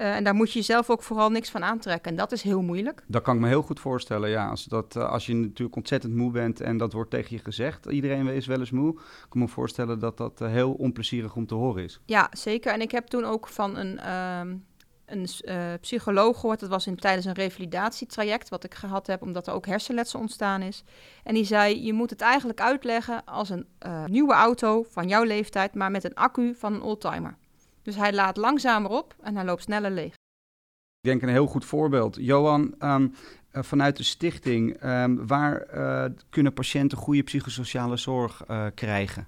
Uh, 0.00 0.14
en 0.16 0.24
daar 0.24 0.34
moet 0.34 0.52
je 0.52 0.58
jezelf 0.58 0.90
ook 0.90 1.02
vooral 1.02 1.30
niks 1.30 1.50
van 1.50 1.64
aantrekken. 1.64 2.10
En 2.10 2.16
dat 2.16 2.32
is 2.32 2.42
heel 2.42 2.62
moeilijk. 2.62 3.02
Dat 3.06 3.22
kan 3.22 3.34
ik 3.34 3.40
me 3.40 3.48
heel 3.48 3.62
goed 3.62 3.80
voorstellen, 3.80 4.30
ja. 4.30 4.48
Als, 4.48 4.64
dat, 4.64 4.96
uh, 4.96 5.10
als 5.10 5.26
je 5.26 5.34
natuurlijk 5.34 5.76
ontzettend 5.76 6.14
moe 6.14 6.30
bent 6.30 6.60
en 6.60 6.76
dat 6.76 6.92
wordt 6.92 7.10
tegen 7.10 7.36
je 7.36 7.42
gezegd, 7.42 7.86
iedereen 7.86 8.28
is 8.28 8.46
wel 8.46 8.58
eens 8.58 8.70
moe, 8.70 8.94
ik 8.94 9.26
kan 9.28 9.40
me 9.40 9.48
voorstellen 9.48 9.98
dat 9.98 10.16
dat 10.16 10.40
uh, 10.40 10.48
heel 10.48 10.72
onplezierig 10.72 11.36
om 11.36 11.46
te 11.46 11.54
horen 11.54 11.84
is. 11.84 12.00
Ja, 12.04 12.28
zeker. 12.32 12.72
En 12.72 12.80
ik 12.80 12.90
heb 12.90 13.06
toen 13.06 13.24
ook 13.24 13.48
van 13.48 13.76
een, 13.76 14.00
een 15.06 15.28
psycholoog 15.80 16.40
gehoord, 16.40 16.60
dat 16.60 16.68
was 16.68 16.86
in, 16.86 16.96
tijdens 16.96 17.26
een 17.26 17.32
revalidatietraject 17.32 18.48
wat 18.48 18.64
ik 18.64 18.74
gehad 18.74 19.06
heb, 19.06 19.22
omdat 19.22 19.46
er 19.46 19.54
ook 19.54 19.66
hersenletsel 19.66 20.20
ontstaan 20.20 20.62
is. 20.62 20.84
En 21.24 21.34
die 21.34 21.44
zei, 21.44 21.84
je 21.84 21.92
moet 21.92 22.10
het 22.10 22.20
eigenlijk 22.20 22.60
uitleggen 22.60 23.24
als 23.24 23.48
een 23.48 23.66
nieuwe 24.06 24.34
auto 24.34 24.82
van 24.82 25.08
jouw 25.08 25.24
leeftijd, 25.24 25.74
maar 25.74 25.90
met 25.90 26.04
een 26.04 26.14
accu 26.14 26.54
van 26.54 26.74
een 26.74 26.82
oldtimer. 26.82 27.36
Dus 27.82 27.96
hij 27.96 28.12
laat 28.12 28.36
langzamer 28.36 28.90
op 28.90 29.14
en 29.22 29.34
hij 29.34 29.44
loopt 29.44 29.62
sneller 29.62 29.90
leeg. 29.90 30.12
Ik 31.00 31.10
denk 31.10 31.22
een 31.22 31.28
heel 31.28 31.46
goed 31.46 31.64
voorbeeld. 31.64 32.16
Johan, 32.20 32.74
um, 32.78 33.14
uh, 33.52 33.62
vanuit 33.62 33.96
de 33.96 34.02
stichting, 34.02 34.82
um, 34.84 35.26
waar 35.26 35.66
uh, 35.74 36.04
kunnen 36.28 36.52
patiënten 36.52 36.98
goede 36.98 37.22
psychosociale 37.22 37.96
zorg 37.96 38.42
uh, 38.50 38.66
krijgen? 38.74 39.26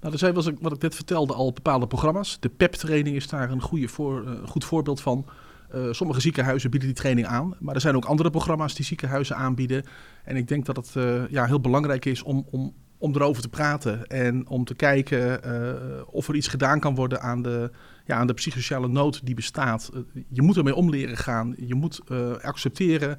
Nou, 0.00 0.12
er 0.12 0.18
zijn, 0.18 0.34
wat 0.34 0.46
ik, 0.46 0.56
wat 0.60 0.72
ik 0.72 0.82
net 0.82 0.94
vertelde, 0.94 1.34
al 1.34 1.52
bepaalde 1.52 1.86
programma's. 1.86 2.40
De 2.40 2.48
PEP-training 2.48 3.16
is 3.16 3.28
daar 3.28 3.50
een 3.50 3.60
goede 3.60 3.88
voor, 3.88 4.38
goed 4.44 4.64
voorbeeld 4.64 5.00
van. 5.00 5.26
Uh, 5.74 5.92
sommige 5.92 6.20
ziekenhuizen 6.20 6.70
bieden 6.70 6.88
die 6.88 6.98
training 6.98 7.26
aan, 7.26 7.56
maar 7.60 7.74
er 7.74 7.80
zijn 7.80 7.96
ook 7.96 8.04
andere 8.04 8.30
programma's 8.30 8.74
die 8.74 8.84
ziekenhuizen 8.84 9.36
aanbieden. 9.36 9.84
En 10.24 10.36
ik 10.36 10.48
denk 10.48 10.64
dat 10.66 10.76
het 10.76 10.94
uh, 10.94 11.28
ja, 11.28 11.46
heel 11.46 11.60
belangrijk 11.60 12.04
is 12.04 12.22
om, 12.22 12.46
om, 12.50 12.74
om 13.02 13.14
erover 13.14 13.42
te 13.42 13.48
praten 13.48 14.06
en 14.06 14.48
om 14.48 14.64
te 14.64 14.74
kijken 14.74 15.40
uh, 15.46 16.02
of 16.06 16.28
er 16.28 16.34
iets 16.34 16.48
gedaan 16.48 16.80
kan 16.80 16.94
worden 16.94 17.20
aan 17.20 17.42
de, 17.42 17.70
ja, 18.04 18.16
aan 18.16 18.26
de 18.26 18.34
psychosociale 18.34 18.88
nood 18.88 19.26
die 19.26 19.34
bestaat. 19.34 19.90
je 20.28 20.42
moet 20.42 20.56
ermee 20.56 20.74
om 20.74 20.90
leren 20.90 21.16
gaan. 21.16 21.54
Je 21.56 21.74
moet 21.74 22.00
accepteren 22.42 23.18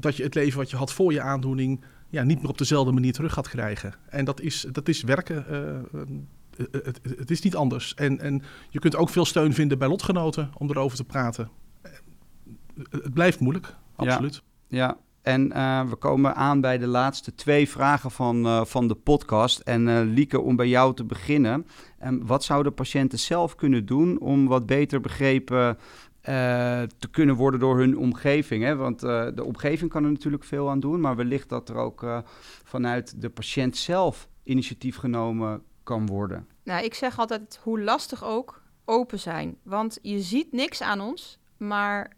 dat 0.00 0.16
je 0.16 0.22
het 0.22 0.34
leven 0.34 0.58
wat 0.58 0.70
je 0.70 0.76
had 0.76 0.92
voor 0.92 1.12
je 1.12 1.20
aandoening 1.20 1.84
ja, 2.08 2.22
niet 2.22 2.40
meer 2.40 2.50
op 2.50 2.58
dezelfde 2.58 2.92
manier 2.92 3.12
terug 3.12 3.32
gaat 3.32 3.48
krijgen. 3.48 3.94
En 4.08 4.24
dat 4.24 4.40
is, 4.40 4.66
dat 4.72 4.88
is 4.88 5.02
werken. 5.02 5.44
Het, 6.56 6.84
het, 6.84 7.00
het, 7.16 7.30
is 7.30 7.40
niet 7.40 7.56
anders. 7.56 7.94
En, 7.94 8.20
en 8.20 8.42
je 8.70 8.78
kunt 8.78 8.96
ook 8.96 9.08
veel 9.08 9.24
steun 9.24 9.54
vinden 9.54 9.78
bij 9.78 9.88
lotgenoten 9.88 10.50
om 10.58 10.70
erover 10.70 10.96
te 10.96 11.04
praten. 11.04 11.50
Het 12.90 13.14
blijft 13.14 13.40
moeilijk, 13.40 13.74
absoluut. 13.96 14.42
Ja, 14.68 14.78
ja. 14.78 14.96
En 15.24 15.52
uh, 15.52 15.88
we 15.88 15.96
komen 15.96 16.34
aan 16.34 16.60
bij 16.60 16.78
de 16.78 16.86
laatste 16.86 17.34
twee 17.34 17.68
vragen 17.68 18.10
van, 18.10 18.46
uh, 18.46 18.64
van 18.64 18.88
de 18.88 18.94
podcast. 18.94 19.60
En 19.60 19.86
uh, 19.86 20.00
Lieke, 20.04 20.40
om 20.40 20.56
bij 20.56 20.68
jou 20.68 20.94
te 20.94 21.04
beginnen. 21.04 21.66
Um, 22.04 22.26
wat 22.26 22.44
zouden 22.44 22.74
patiënten 22.74 23.18
zelf 23.18 23.54
kunnen 23.54 23.86
doen 23.86 24.20
om 24.20 24.46
wat 24.46 24.66
beter 24.66 25.00
begrepen 25.00 25.78
te 26.98 27.08
kunnen 27.10 27.34
worden 27.34 27.60
door 27.60 27.78
hun 27.78 27.98
omgeving? 27.98 28.64
Hè? 28.64 28.76
Want 28.76 29.00
de 29.00 29.44
omgeving 29.44 29.90
kan 29.90 30.04
er 30.04 30.10
natuurlijk 30.10 30.44
veel 30.44 30.70
aan 30.70 30.80
doen. 30.80 31.00
Maar 31.00 31.16
wellicht 31.16 31.48
dat 31.48 31.68
er 31.68 31.76
ook 31.76 32.22
vanuit 32.64 33.20
de 33.22 33.30
patiënt 33.30 33.76
zelf 33.76 34.28
initiatief 34.42 34.96
genomen 34.96 35.62
kan 35.82 36.06
worden. 36.06 36.48
Nou, 36.62 36.84
ik 36.84 36.94
zeg 36.94 37.18
altijd, 37.18 37.60
hoe 37.62 37.80
lastig 37.80 38.24
ook, 38.24 38.62
open 38.84 39.18
zijn. 39.18 39.56
Want 39.62 39.98
je 40.02 40.20
ziet 40.20 40.52
niks 40.52 40.82
aan 40.82 41.00
ons, 41.00 41.38
maar 41.56 42.16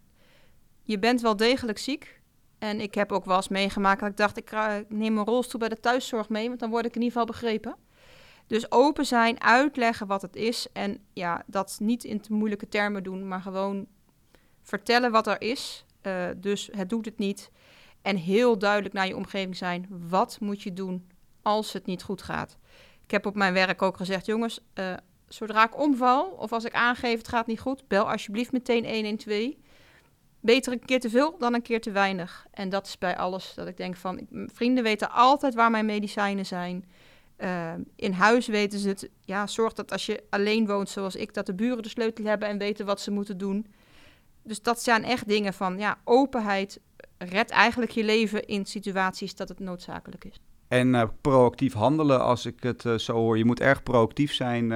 je 0.82 0.98
bent 0.98 1.20
wel 1.20 1.36
degelijk 1.36 1.78
ziek. 1.78 2.15
En 2.58 2.80
ik 2.80 2.94
heb 2.94 3.12
ook 3.12 3.24
wel 3.24 3.36
eens 3.36 3.48
meegemaakt 3.48 4.00
dat 4.00 4.08
ik 4.08 4.16
dacht, 4.16 4.36
ik, 4.36 4.50
neem 4.88 5.14
mijn 5.14 5.26
rolstoel 5.26 5.60
bij 5.60 5.68
de 5.68 5.80
thuiszorg 5.80 6.28
mee, 6.28 6.48
want 6.48 6.60
dan 6.60 6.70
word 6.70 6.86
ik 6.86 6.94
in 6.94 7.02
ieder 7.02 7.18
geval 7.18 7.32
begrepen. 7.34 7.76
Dus 8.46 8.70
open 8.72 9.06
zijn, 9.06 9.40
uitleggen 9.40 10.06
wat 10.06 10.22
het 10.22 10.36
is 10.36 10.66
en 10.72 10.98
ja, 11.12 11.42
dat 11.46 11.76
niet 11.80 12.04
in 12.04 12.20
te 12.20 12.32
moeilijke 12.32 12.68
termen 12.68 13.02
doen, 13.02 13.28
maar 13.28 13.40
gewoon 13.40 13.86
vertellen 14.62 15.10
wat 15.10 15.26
er 15.26 15.40
is. 15.40 15.84
Uh, 16.02 16.26
dus 16.36 16.68
het 16.72 16.88
doet 16.88 17.04
het 17.04 17.18
niet. 17.18 17.50
En 18.02 18.16
heel 18.16 18.58
duidelijk 18.58 18.94
naar 18.94 19.06
je 19.06 19.16
omgeving 19.16 19.56
zijn, 19.56 19.86
wat 20.08 20.38
moet 20.40 20.62
je 20.62 20.72
doen 20.72 21.08
als 21.42 21.72
het 21.72 21.86
niet 21.86 22.02
goed 22.02 22.22
gaat. 22.22 22.56
Ik 23.04 23.10
heb 23.10 23.26
op 23.26 23.34
mijn 23.34 23.52
werk 23.52 23.82
ook 23.82 23.96
gezegd, 23.96 24.26
jongens, 24.26 24.60
uh, 24.74 24.94
zodra 25.28 25.64
ik 25.64 25.78
omval 25.78 26.24
of 26.24 26.52
als 26.52 26.64
ik 26.64 26.74
aangeef 26.74 27.18
het 27.18 27.28
gaat 27.28 27.46
niet 27.46 27.60
goed, 27.60 27.88
bel 27.88 28.10
alsjeblieft 28.10 28.52
meteen 28.52 28.94
112 28.94 29.54
beter 30.46 30.72
een 30.72 30.84
keer 30.84 31.00
te 31.00 31.10
veel 31.10 31.36
dan 31.38 31.54
een 31.54 31.62
keer 31.62 31.80
te 31.80 31.90
weinig. 31.90 32.46
En 32.50 32.68
dat 32.68 32.86
is 32.86 32.98
bij 32.98 33.16
alles 33.16 33.52
dat 33.54 33.66
ik 33.66 33.76
denk 33.76 33.96
van, 33.96 34.26
vrienden 34.52 34.84
weten 34.84 35.10
altijd 35.10 35.54
waar 35.54 35.70
mijn 35.70 35.86
medicijnen 35.86 36.46
zijn. 36.46 36.84
Uh, 37.38 37.72
in 37.96 38.12
huis 38.12 38.46
weten 38.46 38.78
ze 38.78 38.88
het. 38.88 39.08
Ja, 39.24 39.46
zorg 39.46 39.72
dat 39.72 39.92
als 39.92 40.06
je 40.06 40.22
alleen 40.30 40.66
woont 40.66 40.88
zoals 40.88 41.16
ik, 41.16 41.34
dat 41.34 41.46
de 41.46 41.54
buren 41.54 41.82
de 41.82 41.88
sleutel 41.88 42.24
hebben 42.24 42.48
en 42.48 42.58
weten 42.58 42.86
wat 42.86 43.00
ze 43.00 43.10
moeten 43.10 43.38
doen. 43.38 43.66
Dus 44.42 44.62
dat 44.62 44.82
zijn 44.82 45.04
echt 45.04 45.28
dingen 45.28 45.54
van, 45.54 45.78
ja, 45.78 45.98
openheid 46.04 46.80
redt 47.18 47.50
eigenlijk 47.50 47.90
je 47.90 48.04
leven 48.04 48.46
in 48.46 48.66
situaties 48.66 49.34
dat 49.34 49.48
het 49.48 49.60
noodzakelijk 49.60 50.24
is. 50.24 50.40
En 50.68 50.94
uh, 50.94 51.02
proactief 51.20 51.72
handelen, 51.72 52.20
als 52.20 52.46
ik 52.46 52.62
het 52.62 52.84
uh, 52.84 52.98
zo 52.98 53.12
hoor. 53.12 53.38
Je 53.38 53.44
moet 53.44 53.60
erg 53.60 53.82
proactief 53.82 54.32
zijn 54.32 54.72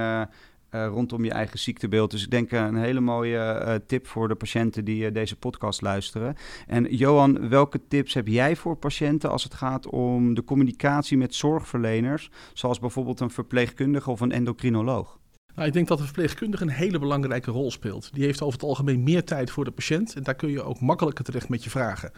eh, 0.71 0.87
rondom 0.87 1.23
je 1.23 1.31
eigen 1.31 1.59
ziektebeeld. 1.59 2.11
Dus 2.11 2.23
ik 2.23 2.29
denk 2.29 2.51
een 2.51 2.75
hele 2.75 2.99
mooie 2.99 3.81
tip 3.87 4.07
voor 4.07 4.27
de 4.27 4.35
patiënten 4.35 4.85
die 4.85 5.11
deze 5.11 5.35
podcast 5.35 5.81
luisteren. 5.81 6.35
En 6.67 6.95
Johan, 6.95 7.49
welke 7.49 7.81
tips 7.87 8.13
heb 8.13 8.27
jij 8.27 8.55
voor 8.55 8.75
patiënten 8.75 9.29
als 9.29 9.43
het 9.43 9.53
gaat 9.53 9.87
om 9.87 10.33
de 10.33 10.43
communicatie 10.43 11.17
met 11.17 11.35
zorgverleners, 11.35 12.29
zoals 12.53 12.79
bijvoorbeeld 12.79 13.19
een 13.19 13.29
verpleegkundige 13.29 14.09
of 14.09 14.19
een 14.19 14.31
endocrinoloog? 14.31 15.19
Nou, 15.55 15.67
ik 15.67 15.73
denk 15.73 15.87
dat 15.87 15.97
de 15.97 16.03
verpleegkundige 16.03 16.63
een 16.63 16.69
hele 16.69 16.99
belangrijke 16.99 17.51
rol 17.51 17.71
speelt. 17.71 18.13
Die 18.13 18.23
heeft 18.23 18.41
over 18.41 18.59
het 18.59 18.67
algemeen 18.67 19.03
meer 19.03 19.23
tijd 19.23 19.51
voor 19.51 19.65
de 19.65 19.71
patiënt 19.71 20.15
en 20.15 20.23
daar 20.23 20.35
kun 20.35 20.49
je 20.49 20.63
ook 20.63 20.79
makkelijker 20.79 21.23
terecht 21.23 21.49
met 21.49 21.63
je 21.63 21.69
vragen. 21.69 22.11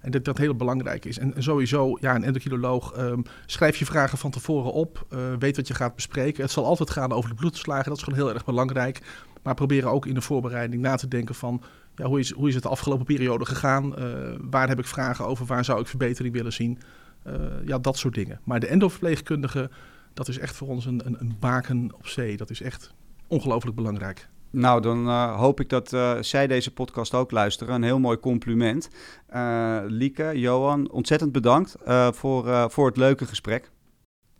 En 0.00 0.10
dat 0.10 0.24
dat 0.24 0.38
heel 0.38 0.54
belangrijk 0.54 1.04
is. 1.04 1.18
En, 1.18 1.34
sowieso, 1.38 1.96
ja, 2.00 2.14
een 2.14 2.24
endocrinoloog, 2.24 2.98
um, 2.98 3.22
schrijf 3.46 3.76
je 3.76 3.84
vragen 3.84 4.18
van 4.18 4.30
tevoren 4.30 4.72
op. 4.72 5.06
Uh, 5.12 5.18
weet 5.38 5.56
wat 5.56 5.68
je 5.68 5.74
gaat 5.74 5.94
bespreken. 5.94 6.42
Het 6.42 6.52
zal 6.52 6.64
altijd 6.64 6.90
gaan 6.90 7.12
over 7.12 7.30
de 7.30 7.36
bloedverslagen. 7.36 7.88
Dat 7.88 7.96
is 7.96 8.02
gewoon 8.02 8.18
heel 8.18 8.34
erg 8.34 8.44
belangrijk. 8.44 9.00
Maar 9.42 9.54
proberen 9.54 9.90
ook 9.90 10.06
in 10.06 10.14
de 10.14 10.20
voorbereiding 10.20 10.82
na 10.82 10.96
te 10.96 11.08
denken 11.08 11.34
van... 11.34 11.62
Ja, 11.94 12.06
hoe, 12.06 12.18
is, 12.18 12.30
hoe 12.30 12.48
is 12.48 12.54
het 12.54 12.62
de 12.62 12.68
afgelopen 12.68 13.04
periode 13.04 13.44
gegaan? 13.44 13.94
Uh, 13.98 14.34
waar 14.40 14.68
heb 14.68 14.78
ik 14.78 14.86
vragen 14.86 15.26
over? 15.26 15.46
Waar 15.46 15.64
zou 15.64 15.80
ik 15.80 15.86
verbetering 15.86 16.34
willen 16.34 16.52
zien? 16.52 16.78
Uh, 17.26 17.34
ja, 17.64 17.78
dat 17.78 17.98
soort 17.98 18.14
dingen. 18.14 18.40
Maar 18.44 18.60
de 18.60 18.66
endoverpleegkundige, 18.66 19.70
dat 20.14 20.28
is 20.28 20.38
echt 20.38 20.56
voor 20.56 20.68
ons 20.68 20.86
een, 20.86 21.06
een, 21.06 21.16
een 21.20 21.36
baken 21.40 21.90
op 21.94 22.06
zee. 22.06 22.36
Dat 22.36 22.50
is 22.50 22.62
echt 22.62 22.94
ongelooflijk 23.26 23.76
belangrijk. 23.76 24.28
Nou, 24.50 24.80
dan 24.80 25.06
uh, 25.06 25.36
hoop 25.38 25.60
ik 25.60 25.68
dat 25.68 25.92
uh, 25.92 26.12
zij 26.20 26.46
deze 26.46 26.72
podcast 26.72 27.14
ook 27.14 27.30
luisteren. 27.30 27.74
Een 27.74 27.82
heel 27.82 27.98
mooi 27.98 28.18
compliment. 28.18 28.90
Uh, 29.34 29.78
Lieke, 29.86 30.32
Johan, 30.34 30.90
ontzettend 30.90 31.32
bedankt 31.32 31.76
voor, 32.10 32.70
voor 32.70 32.86
het 32.86 32.96
leuke 32.96 33.26
gesprek. 33.26 33.70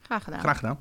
Graag 0.00 0.24
gedaan. 0.24 0.40
Graag 0.40 0.58
gedaan. 0.58 0.78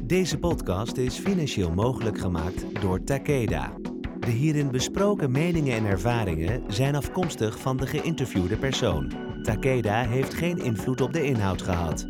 Deze 0.00 0.38
podcast 0.38 0.96
is 0.96 1.18
financieel 1.18 1.70
mogelijk 1.70 2.18
gemaakt 2.18 2.80
door 2.80 3.04
Takeda. 3.04 3.72
De 4.20 4.30
hierin 4.30 4.70
besproken 4.70 5.30
meningen 5.30 5.76
en 5.76 5.84
ervaringen 5.84 6.62
zijn 6.68 6.94
afkomstig 6.94 7.58
van 7.58 7.76
de 7.76 7.86
geïnterviewde 7.86 8.56
persoon. 8.56 9.12
Takeda 9.42 10.02
heeft 10.02 10.34
geen 10.34 10.58
invloed 10.58 11.00
op 11.00 11.12
de 11.12 11.24
inhoud 11.24 11.62
gehad. 11.62 12.06